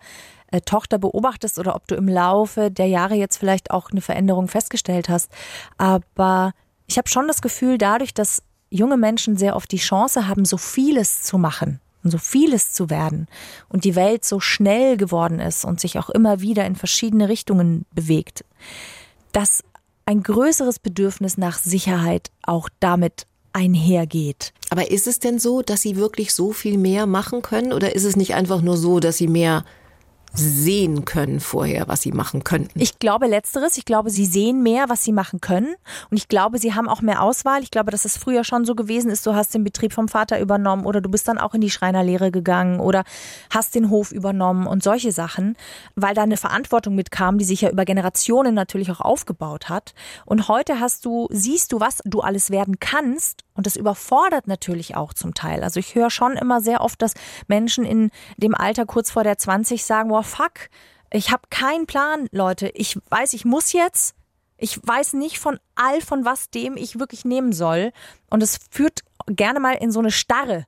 [0.61, 5.09] Tochter beobachtest oder ob du im Laufe der Jahre jetzt vielleicht auch eine Veränderung festgestellt
[5.09, 5.31] hast.
[5.79, 6.53] Aber
[6.87, 10.57] ich habe schon das Gefühl, dadurch, dass junge Menschen sehr oft die Chance haben, so
[10.57, 13.29] vieles zu machen und so vieles zu werden
[13.69, 17.87] und die Welt so schnell geworden ist und sich auch immer wieder in verschiedene Richtungen
[17.95, 18.45] bewegt,
[19.33, 19.63] dass
[20.05, 24.53] ein größeres Bedürfnis nach Sicherheit auch damit einhergeht.
[24.71, 28.05] Aber ist es denn so, dass sie wirklich so viel mehr machen können oder ist
[28.05, 29.65] es nicht einfach nur so, dass sie mehr
[30.35, 32.81] sehen können vorher, was sie machen könnten?
[32.81, 33.77] Ich glaube letzteres.
[33.77, 35.75] Ich glaube, sie sehen mehr, was sie machen können.
[36.11, 37.63] Und ich glaube, sie haben auch mehr Auswahl.
[37.63, 40.41] Ich glaube, dass es früher schon so gewesen ist, du hast den Betrieb vom Vater
[40.41, 43.05] übernommen oder du bist dann auch in die Schreinerlehre gegangen oder
[43.51, 45.57] hast den Hof übernommen und solche Sachen,
[45.97, 49.95] weil da eine Verantwortung mitkam, die sich ja über Generationen natürlich auch aufgebaut hat.
[50.25, 54.97] Und heute hast du, siehst du, was du alles werden kannst und das überfordert natürlich
[54.97, 55.63] auch zum Teil.
[55.63, 57.15] Also ich höre schon immer sehr oft, dass
[57.47, 60.71] Menschen in dem Alter kurz vor der 20 sagen, wow, fuck,
[61.13, 62.69] ich habe keinen Plan, Leute.
[62.75, 64.15] Ich weiß, ich muss jetzt.
[64.57, 67.93] Ich weiß nicht von all von was dem ich wirklich nehmen soll.
[68.31, 70.65] Und es führt gerne mal in so eine Starre.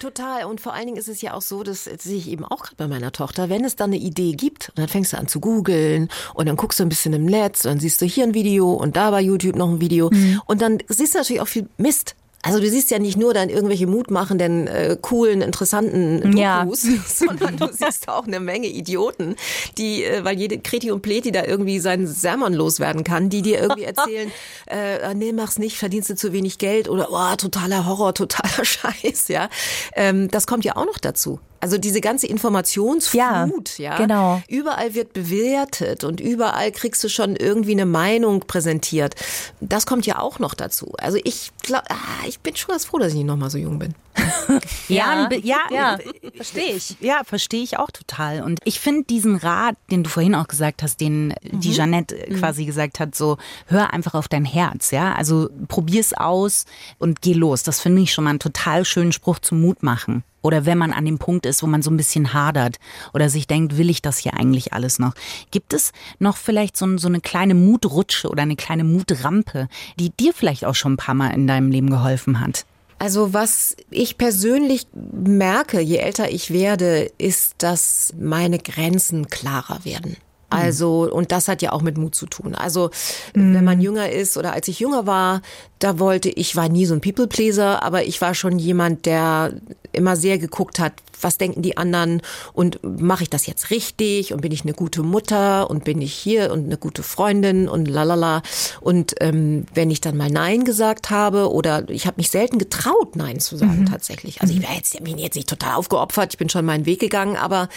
[0.00, 0.44] Total.
[0.44, 2.76] Und vor allen Dingen ist es ja auch so, das sehe ich eben auch gerade
[2.76, 5.40] bei meiner Tochter, wenn es dann eine Idee gibt, und dann fängst du an zu
[5.40, 8.34] googeln und dann guckst du ein bisschen im Netz und dann siehst du hier ein
[8.34, 10.10] Video und da bei YouTube noch ein Video
[10.46, 12.14] und dann siehst du natürlich auch viel Mist.
[12.42, 16.64] Also du siehst ja nicht nur dann irgendwelche mutmachenden, äh, coolen, interessanten Ja.
[16.64, 19.36] Dokus, sondern du siehst auch eine Menge Idioten,
[19.76, 23.60] die, äh, weil jede Kreti und Pleti da irgendwie seinen Sermon loswerden kann, die dir
[23.60, 24.32] irgendwie erzählen,
[24.66, 29.28] äh, nee, mach's nicht, verdienst du zu wenig Geld oder oh, totaler Horror, totaler Scheiß,
[29.28, 29.50] ja.
[29.94, 31.40] Ähm, das kommt ja auch noch dazu.
[31.60, 34.42] Also diese ganze Informationsflut, ja, Ja, genau.
[34.48, 39.14] Überall wird bewertet und überall kriegst du schon irgendwie eine Meinung präsentiert.
[39.60, 40.94] Das kommt ja auch noch dazu.
[40.98, 43.58] Also ich glaube, ah, ich bin schon ganz froh, dass ich nicht noch mal so
[43.58, 43.94] jung bin.
[44.88, 45.98] Ja, ja, ja, ja,
[46.34, 46.96] verstehe ich.
[47.00, 48.42] Ja, verstehe ich auch total.
[48.42, 52.34] Und ich finde diesen Rat, den du vorhin auch gesagt hast, den die Jeanette äh,
[52.34, 55.14] quasi gesagt hat, so hör einfach auf dein Herz, ja.
[55.14, 56.64] Also probier's aus
[56.98, 57.62] und geh los.
[57.62, 60.24] Das finde ich schon mal einen total schönen Spruch zum Mut machen.
[60.42, 62.76] Oder wenn man an dem Punkt ist, wo man so ein bisschen hadert
[63.12, 65.14] oder sich denkt, will ich das hier eigentlich alles noch?
[65.50, 70.32] Gibt es noch vielleicht so, so eine kleine Mutrutsche oder eine kleine Mutrampe, die dir
[70.32, 72.64] vielleicht auch schon ein paar Mal in deinem Leben geholfen hat?
[72.98, 80.16] Also was ich persönlich merke, je älter ich werde, ist, dass meine Grenzen klarer werden.
[80.50, 82.54] Also, und das hat ja auch mit Mut zu tun.
[82.54, 82.90] Also,
[83.34, 85.42] wenn man jünger ist oder als ich jünger war,
[85.78, 89.52] da wollte ich, war nie so ein People-Pleaser, aber ich war schon jemand, der
[89.92, 94.40] immer sehr geguckt hat, was denken die anderen und mache ich das jetzt richtig und
[94.40, 98.42] bin ich eine gute Mutter und bin ich hier und eine gute Freundin und lalala.
[98.80, 103.16] Und ähm, wenn ich dann mal Nein gesagt habe oder ich habe mich selten getraut,
[103.16, 104.40] Nein zu sagen tatsächlich.
[104.40, 107.36] Also ich wäre jetzt, bin jetzt nicht total aufgeopfert, ich bin schon meinen Weg gegangen,
[107.36, 107.68] aber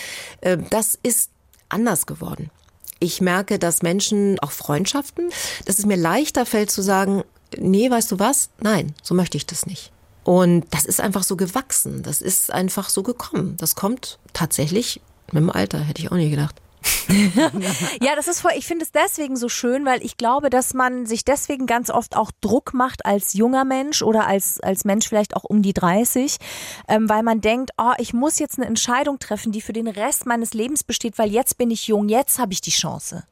[0.42, 1.30] äh, das ist
[1.70, 2.50] anders geworden.
[3.04, 5.30] Ich merke, dass Menschen, auch Freundschaften,
[5.66, 7.24] dass es mir leichter fällt zu sagen,
[7.58, 8.50] nee, weißt du was?
[8.62, 9.92] Nein, so möchte ich das nicht.
[10.24, 12.02] Und das ist einfach so gewachsen.
[12.02, 13.58] Das ist einfach so gekommen.
[13.58, 15.02] Das kommt tatsächlich
[15.34, 16.62] mit dem Alter, hätte ich auch nie gedacht.
[18.02, 21.06] Ja, das ist voll, ich finde es deswegen so schön, weil ich glaube, dass man
[21.06, 25.36] sich deswegen ganz oft auch Druck macht als junger Mensch oder als, als Mensch vielleicht
[25.36, 26.38] auch um die 30,
[26.88, 30.26] ähm, weil man denkt, oh, ich muss jetzt eine Entscheidung treffen, die für den Rest
[30.26, 33.24] meines Lebens besteht, weil jetzt bin ich jung, jetzt habe ich die Chance.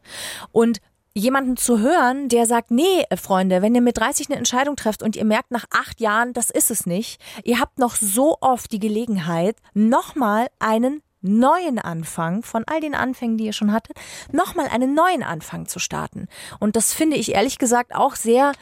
[0.52, 0.80] Und
[1.14, 5.04] jemanden zu hören, der sagt, nee, äh, Freunde, wenn ihr mit 30 eine Entscheidung trefft
[5.04, 8.72] und ihr merkt nach acht Jahren, das ist es nicht, ihr habt noch so oft
[8.72, 13.98] die Gelegenheit, nochmal einen neuen Anfang von all den Anfängen, die ihr schon hattet,
[14.32, 16.28] nochmal einen neuen Anfang zu starten.
[16.60, 18.54] Und das finde ich ehrlich gesagt auch sehr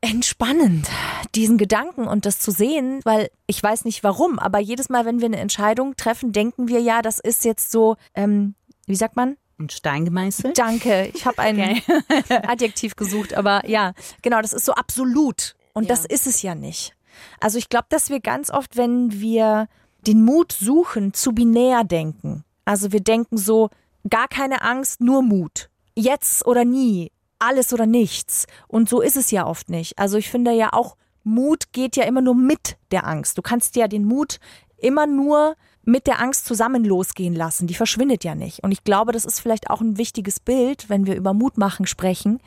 [0.00, 0.88] entspannend,
[1.34, 5.20] diesen Gedanken und das zu sehen, weil ich weiß nicht warum, aber jedes Mal, wenn
[5.20, 8.54] wir eine Entscheidung treffen, denken wir ja, das ist jetzt so, ähm,
[8.86, 9.36] wie sagt man?
[9.58, 10.58] Ein Stein gemeißelt?
[10.58, 11.80] Danke, ich habe ein
[12.28, 16.94] Adjektiv gesucht, aber ja, genau, das ist so absolut und das ist es ja nicht.
[17.40, 19.68] Also ich glaube, dass wir ganz oft, wenn wir
[20.06, 22.44] den Mut suchen, zu binär denken.
[22.64, 23.70] Also wir denken so,
[24.08, 25.70] gar keine Angst, nur Mut.
[25.94, 28.46] Jetzt oder nie, alles oder nichts.
[28.68, 29.98] Und so ist es ja oft nicht.
[29.98, 33.36] Also ich finde ja auch, Mut geht ja immer nur mit der Angst.
[33.38, 34.38] Du kannst ja den Mut
[34.78, 37.66] immer nur mit der Angst zusammen losgehen lassen.
[37.66, 38.62] Die verschwindet ja nicht.
[38.62, 42.40] Und ich glaube, das ist vielleicht auch ein wichtiges Bild, wenn wir über Mutmachen sprechen,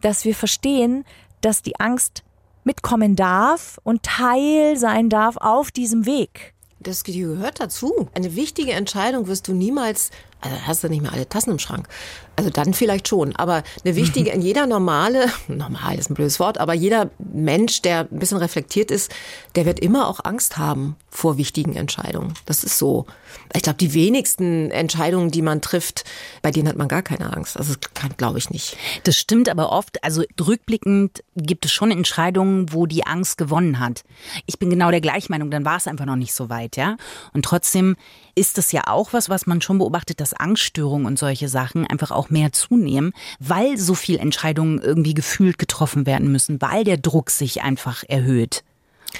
[0.00, 1.04] dass wir verstehen,
[1.40, 2.24] dass die Angst
[2.64, 6.54] mitkommen darf und Teil sein darf auf diesem Weg.
[6.80, 8.08] Das gehört dazu.
[8.14, 10.10] Eine wichtige Entscheidung wirst du niemals,
[10.40, 11.88] also hast du nicht mehr alle Tassen im Schrank.
[12.36, 16.58] Also dann vielleicht schon, aber eine wichtige, in jeder normale, normal ist ein blödes Wort,
[16.58, 19.12] aber jeder Mensch, der ein bisschen reflektiert ist,
[19.56, 22.34] der wird immer auch Angst haben vor wichtigen Entscheidungen.
[22.46, 23.06] Das ist so.
[23.54, 26.04] Ich glaube, die wenigsten Entscheidungen, die man trifft,
[26.42, 27.56] bei denen hat man gar keine Angst.
[27.56, 28.76] Also das glaube ich nicht.
[29.04, 34.04] Das stimmt aber oft, also rückblickend gibt es schon Entscheidungen, wo die Angst gewonnen hat.
[34.46, 36.96] Ich bin genau der gleichen Meinung, dann war es einfach noch nicht so weit, ja.
[37.32, 37.96] Und trotzdem
[38.34, 42.10] ist das ja auch was, was man schon beobachtet, dass Angststörungen und solche Sachen einfach
[42.10, 47.30] auch mehr zunehmen, weil so viel Entscheidungen irgendwie gefühlt getroffen werden müssen, weil der Druck
[47.30, 48.62] sich einfach erhöht.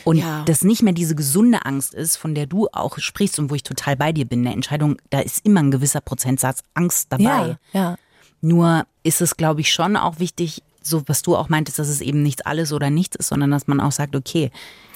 [0.04, 0.42] Und Ja.
[0.44, 3.62] das nicht mehr diese gesunde Angst ist, von der du auch sprichst und wo ich
[3.62, 4.40] total bei dir bin.
[4.46, 7.56] Eine Entscheidung, da ist immer ein gewisser Prozentsatz Angst dabei.
[7.72, 7.96] ja.
[8.40, 12.00] Nur ist es, glaube ich, schon auch wichtig, so was du auch meintest, dass es
[12.00, 14.52] eben nichts alles oder nichts ist, sondern dass man auch sagt, okay,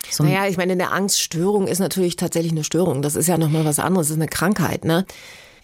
[0.08, 3.02] so Naja, ich meine, eine Angststörung ist natürlich tatsächlich eine Störung.
[3.02, 5.04] Das ist ja nochmal was anderes, das ist eine Krankheit, ne?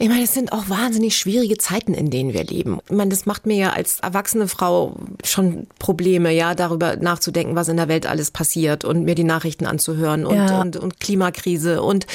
[0.01, 2.79] Ich meine, es sind auch wahnsinnig schwierige Zeiten, in denen wir leben.
[2.89, 7.67] Ich meine, das macht mir ja als erwachsene Frau schon Probleme, ja, darüber nachzudenken, was
[7.67, 10.61] in der Welt alles passiert und mir die Nachrichten anzuhören und, Ja.
[10.61, 12.07] und, und Klimakrise und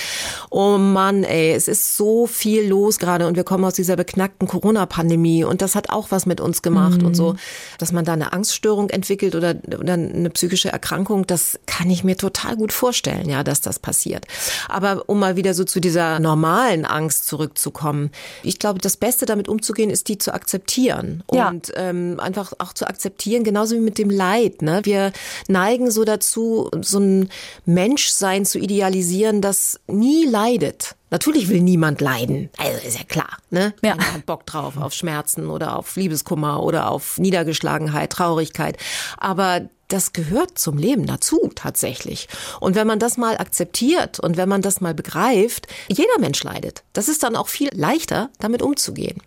[0.49, 4.47] oh Mann, ey, es ist so viel los gerade und wir kommen aus dieser beknackten
[4.47, 7.35] Corona-Pandemie und das hat auch was mit uns gemacht und so,
[7.79, 12.15] dass man da eine Angststörung entwickelt oder, oder eine psychische Erkrankung, das kann ich mir
[12.15, 14.25] total gut vorstellen, ja, dass das passiert.
[14.69, 18.11] Aber um mal wieder so zu dieser normalen Angst zurückzukommen, bekommen.
[18.43, 21.49] Ich glaube, das Beste damit umzugehen, ist die zu akzeptieren Ja.
[21.49, 24.61] und ähm, einfach auch zu akzeptieren, genauso wie mit dem Leid.
[24.61, 24.81] Ne?
[24.83, 25.11] Wir
[25.47, 27.29] neigen so dazu, so ein
[27.65, 30.95] Menschsein zu idealisieren, das nie leidet.
[31.09, 32.49] Natürlich will niemand leiden.
[32.57, 33.73] Also ist ja klar, ne?
[33.83, 33.91] Ja.
[33.95, 38.77] Keiner hat Bock drauf auf Schmerzen oder auf Liebeskummer oder auf Niedergeschlagenheit, Traurigkeit.
[39.17, 39.61] Aber
[39.93, 42.27] das gehört zum Leben dazu tatsächlich.
[42.59, 46.83] Und wenn man das mal akzeptiert und wenn man das mal begreift, jeder Mensch leidet.
[46.93, 49.21] Das ist dann auch viel leichter, damit umzugehen.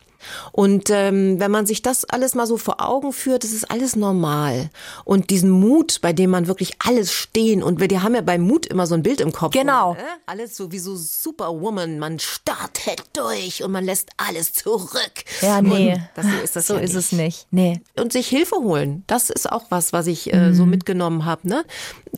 [0.53, 3.97] Und ähm, wenn man sich das alles mal so vor Augen führt, das ist alles
[3.97, 4.71] normal.
[5.05, 8.43] Und diesen Mut, bei dem man wirklich alles stehen und wir die haben ja beim
[8.43, 9.53] Mut immer so ein Bild im Kopf.
[9.53, 9.95] Genau.
[9.95, 15.25] Man, äh, alles so wie so Superwoman, man startet durch und man lässt alles zurück.
[15.41, 15.93] Ja, nee.
[15.95, 17.47] Und das, so ist das so ja ist es nicht.
[17.51, 17.81] Nee.
[17.97, 19.05] und sich Hilfe holen.
[19.07, 21.49] Das ist auch was, was ich äh, so mitgenommen habe.
[21.49, 21.65] Ne?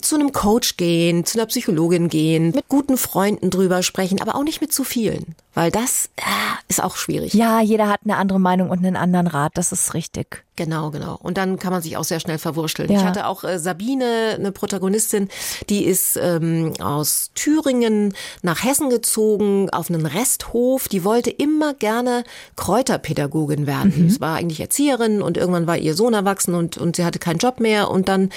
[0.00, 4.44] Zu einem Coach gehen, zu einer Psychologin gehen, mit guten Freunden drüber sprechen, aber auch
[4.44, 6.22] nicht mit zu vielen, weil das äh,
[6.68, 7.34] ist auch schwierig.
[7.34, 9.52] Ja, jeder hat eine andere Meinung und einen anderen Rat.
[9.56, 10.44] Das ist richtig.
[10.58, 11.16] Genau, genau.
[11.22, 12.90] Und dann kann man sich auch sehr schnell verwurschteln.
[12.90, 12.98] Ja.
[12.98, 15.28] Ich hatte auch äh, Sabine, eine Protagonistin,
[15.70, 20.88] die ist ähm, aus Thüringen nach Hessen gezogen auf einen Resthof.
[20.88, 22.24] Die wollte immer gerne
[22.56, 24.08] Kräuterpädagogin werden.
[24.08, 27.38] Es war eigentlich Erzieherin und irgendwann war ihr Sohn erwachsen und, und sie hatte keinen
[27.38, 27.88] Job mehr.
[27.88, 28.30] Und dann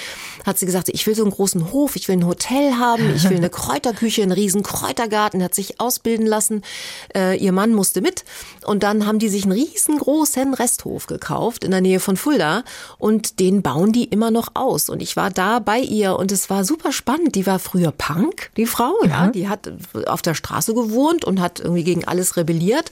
[0.46, 3.28] hat sie gesagt, ich will so einen großen Hof, ich will ein Hotel haben, ich
[3.28, 6.62] will eine Kräuterküche, einen riesen Kräutergarten, hat sich ausbilden lassen.
[7.16, 8.24] Äh, ihr Mann musste mit.
[8.64, 12.64] Und dann haben die sich einen riesengroßen Resthof gekauft in der Nähe von Fulda
[12.98, 14.88] und den bauen die immer noch aus.
[14.88, 17.34] Und ich war da bei ihr und es war super spannend.
[17.34, 19.28] Die war früher Punk, die Frau, ja.
[19.28, 19.70] Die hat
[20.06, 22.90] auf der Straße gewohnt und hat irgendwie gegen alles rebelliert.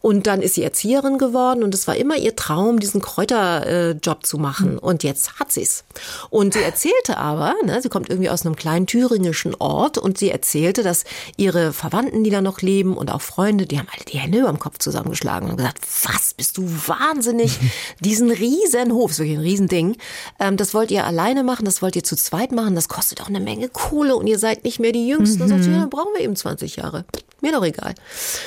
[0.00, 4.38] Und dann ist sie Erzieherin geworden und es war immer ihr Traum, diesen Kräuterjob zu
[4.38, 4.78] machen.
[4.78, 5.84] Und jetzt hat sie's.
[6.30, 10.30] Und sie erzählte aber, ne, sie kommt irgendwie aus einem kleinen thüringischen Ort und sie
[10.30, 11.04] erzählte, dass
[11.36, 14.48] ihre Verwandten, die da noch leben und auch Freunde, die haben alle die Hände über
[14.48, 17.58] dem Kopf zusammengeschlagen und gesagt, was, bist du wahnsinnig?
[18.00, 18.61] Diesen riesen
[18.92, 19.96] Hof, ist wirklich ein Riesending,
[20.40, 23.28] ähm, das wollt ihr alleine machen, das wollt ihr zu zweit machen, das kostet auch
[23.28, 25.40] eine Menge Kohle und ihr seid nicht mehr die Jüngsten.
[25.40, 27.04] Dann sagt sie, ja, dann brauchen wir eben 20 Jahre.
[27.40, 27.94] Mir doch egal.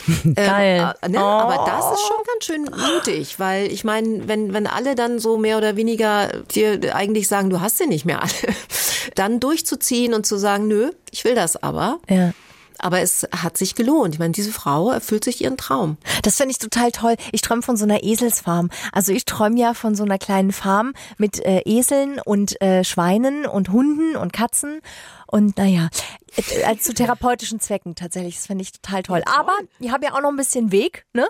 [0.35, 0.93] Geil.
[1.01, 1.19] Ähm, äh, ne?
[1.19, 5.37] Aber das ist schon ganz schön mutig, weil ich meine, wenn, wenn alle dann so
[5.37, 8.55] mehr oder weniger dir eigentlich sagen, du hast sie nicht mehr alle,
[9.15, 11.99] dann durchzuziehen und zu sagen, nö, ich will das aber.
[12.09, 12.31] Ja.
[12.79, 14.13] Aber es hat sich gelohnt.
[14.15, 15.97] Ich meine, diese Frau erfüllt sich ihren Traum.
[16.23, 17.15] Das finde ich total toll.
[17.31, 18.69] Ich träume von so einer Eselsfarm.
[18.91, 23.45] Also ich träume ja von so einer kleinen Farm mit äh, Eseln und äh, Schweinen
[23.45, 24.81] und Hunden und Katzen.
[25.27, 25.89] Und naja,
[26.35, 28.35] äh, zu therapeutischen Zwecken tatsächlich.
[28.35, 29.23] Das finde ich total toll.
[29.25, 31.05] Aber wir haben ja auch noch ein bisschen Weg.
[31.13, 31.27] Ne?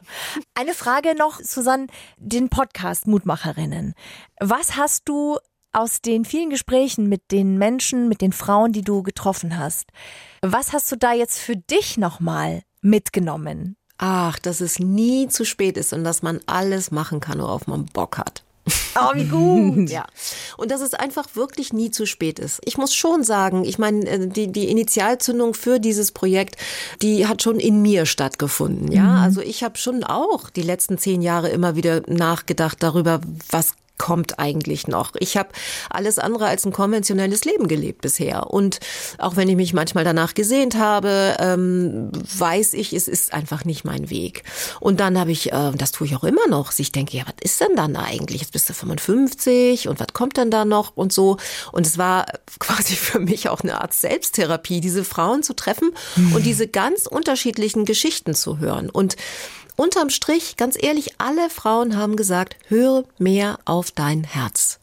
[0.53, 3.93] Eine Frage noch, Susanne, den Podcast Mutmacherinnen.
[4.39, 5.37] Was hast du
[5.75, 9.85] aus den vielen Gesprächen mit den Menschen, mit den Frauen, die du getroffen hast,
[10.41, 13.75] was hast du da jetzt für dich nochmal mitgenommen?
[13.97, 17.85] Ach, dass es nie zu spät ist und dass man alles machen kann, worauf man
[17.85, 18.43] Bock hat.
[18.97, 19.89] Oh, wie gut.
[19.89, 20.05] Ja.
[20.55, 22.61] Und dass es einfach wirklich nie zu spät ist.
[22.63, 26.55] Ich muss schon sagen, ich meine, äh, die, die Initialzündung für dieses Projekt,
[27.01, 28.89] die hat schon in mir stattgefunden.
[28.89, 33.73] Ja, also ich habe schon auch die letzten zehn Jahre immer wieder nachgedacht darüber, was
[33.97, 35.13] kommt eigentlich noch.
[35.19, 35.49] Ich habe
[35.89, 38.51] alles andere als ein konventionelles Leben gelebt bisher.
[38.51, 38.79] Und
[39.17, 43.85] auch wenn ich mich manchmal danach gesehnt habe, ähm, weiß ich, es ist einfach nicht
[43.85, 44.43] mein Weg.
[44.79, 47.35] Und dann habe ich, äh, das tue ich auch immer noch, ich denke, ja, was
[47.41, 48.41] ist denn dann eigentlich?
[48.41, 51.37] Jetzt bist du 55 und was kommt denn da noch und so.
[51.71, 52.25] Und es war
[52.59, 55.91] quasi für mich auch eine Art Selbsttherapie, diese Frauen zu treffen
[56.33, 58.89] und diese ganz unterschiedlichen Geschichten zu hören.
[58.89, 59.15] Und
[59.75, 64.79] Unterm Strich, ganz ehrlich, alle Frauen haben gesagt, höre mehr auf dein Herz.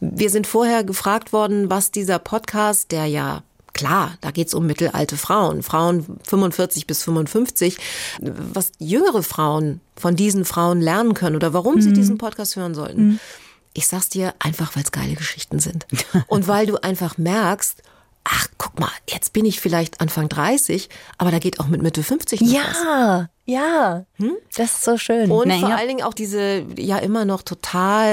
[0.00, 3.42] Wir sind vorher gefragt worden, was dieser Podcast, der ja
[3.74, 7.78] Klar, da geht's um mittelalte Frauen, Frauen 45 bis 55,
[8.20, 13.18] was jüngere Frauen von diesen Frauen lernen können oder warum sie diesen Podcast hören sollten.
[13.72, 15.86] Ich sag's dir einfach, weil es geile Geschichten sind.
[16.26, 17.82] Und weil du einfach merkst,
[18.24, 22.02] ach, guck mal, jetzt bin ich vielleicht Anfang 30, aber da geht auch mit Mitte
[22.02, 22.54] 50 noch was.
[22.54, 24.04] Ja, ja.
[24.56, 25.30] Das ist so schön.
[25.30, 25.60] Und Naja.
[25.66, 28.08] vor allen Dingen auch diese ja immer noch total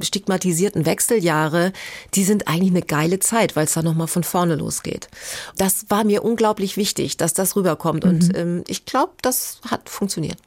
[0.00, 1.72] äh, stigmatisierten Wechseljahre,
[2.14, 5.08] die sind eigentlich eine geile Zeit, weil es da nochmal von vorne losgeht.
[5.56, 8.04] Das war mir unglaublich wichtig, dass das rüberkommt.
[8.04, 10.38] Und ähm, ich glaube, das hat funktioniert.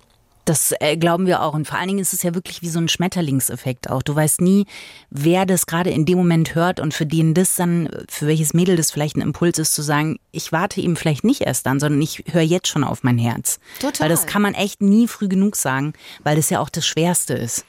[0.45, 1.53] Das äh, glauben wir auch.
[1.53, 4.01] Und vor allen Dingen ist es ja wirklich wie so ein Schmetterlingseffekt auch.
[4.01, 4.65] Du weißt nie,
[5.10, 8.75] wer das gerade in dem Moment hört und für den das dann, für welches Mädel
[8.75, 12.01] das vielleicht ein Impuls ist, zu sagen, ich warte eben vielleicht nicht erst dann, sondern
[12.01, 13.60] ich höre jetzt schon auf mein Herz.
[13.79, 14.01] Total.
[14.01, 17.34] Weil das kann man echt nie früh genug sagen, weil das ja auch das Schwerste
[17.34, 17.65] ist.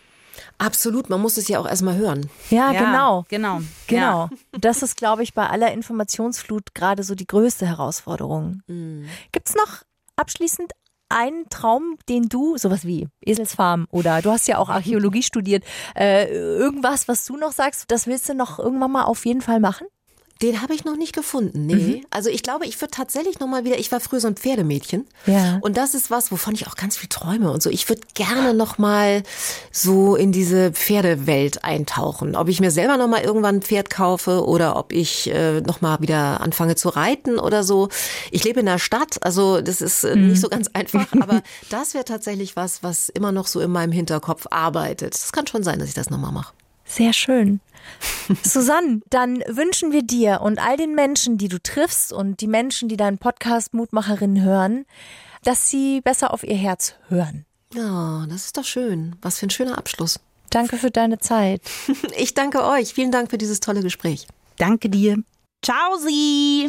[0.58, 2.28] Absolut, man muss es ja auch erstmal hören.
[2.50, 3.24] ja, genau.
[3.28, 3.60] Genau.
[3.87, 4.28] Genau.
[4.52, 8.62] Das ist, glaube ich, bei aller Informationsflut gerade so die größte Herausforderung.
[9.32, 9.82] Gibt's noch
[10.16, 10.72] abschließend
[11.08, 15.64] einen Traum, den du, sowas wie Eselsfarm oder du hast ja auch Archäologie studiert,
[15.94, 19.60] äh, irgendwas, was du noch sagst, das willst du noch irgendwann mal auf jeden Fall
[19.60, 19.86] machen?
[20.42, 21.74] Den habe ich noch nicht gefunden, nee.
[21.74, 22.06] Mhm.
[22.10, 25.06] Also ich glaube, ich würde tatsächlich noch mal wieder, ich war früher so ein Pferdemädchen.
[25.26, 25.58] Ja.
[25.62, 27.70] Und das ist was, wovon ich auch ganz viel träume und so.
[27.70, 29.22] Ich würde gerne noch mal
[29.70, 32.34] so in diese Pferdewelt eintauchen.
[32.34, 35.80] Ob ich mir selber noch mal irgendwann ein Pferd kaufe oder ob ich äh, noch
[35.80, 37.88] mal wieder anfange zu reiten oder so.
[38.32, 40.30] Ich lebe in der Stadt, also das ist äh, mhm.
[40.30, 43.92] nicht so ganz einfach, aber das wäre tatsächlich was, was immer noch so in meinem
[43.92, 45.14] Hinterkopf arbeitet.
[45.14, 46.52] Es kann schon sein, dass ich das noch mal mache.
[46.85, 47.60] Sehr schön.
[48.42, 52.88] Susanne, dann wünschen wir dir und all den Menschen, die du triffst und die Menschen,
[52.88, 54.87] die deinen Podcast Mutmacherin hören,
[55.42, 57.44] dass sie besser auf ihr Herz hören.
[57.74, 59.16] Ja, das ist doch schön.
[59.20, 60.20] Was für ein schöner Abschluss.
[60.50, 61.62] Danke für deine Zeit.
[62.16, 62.94] Ich danke euch.
[62.94, 64.28] Vielen Dank für dieses tolle Gespräch.
[64.56, 65.16] Danke dir.
[65.62, 66.68] Ciao, Sie.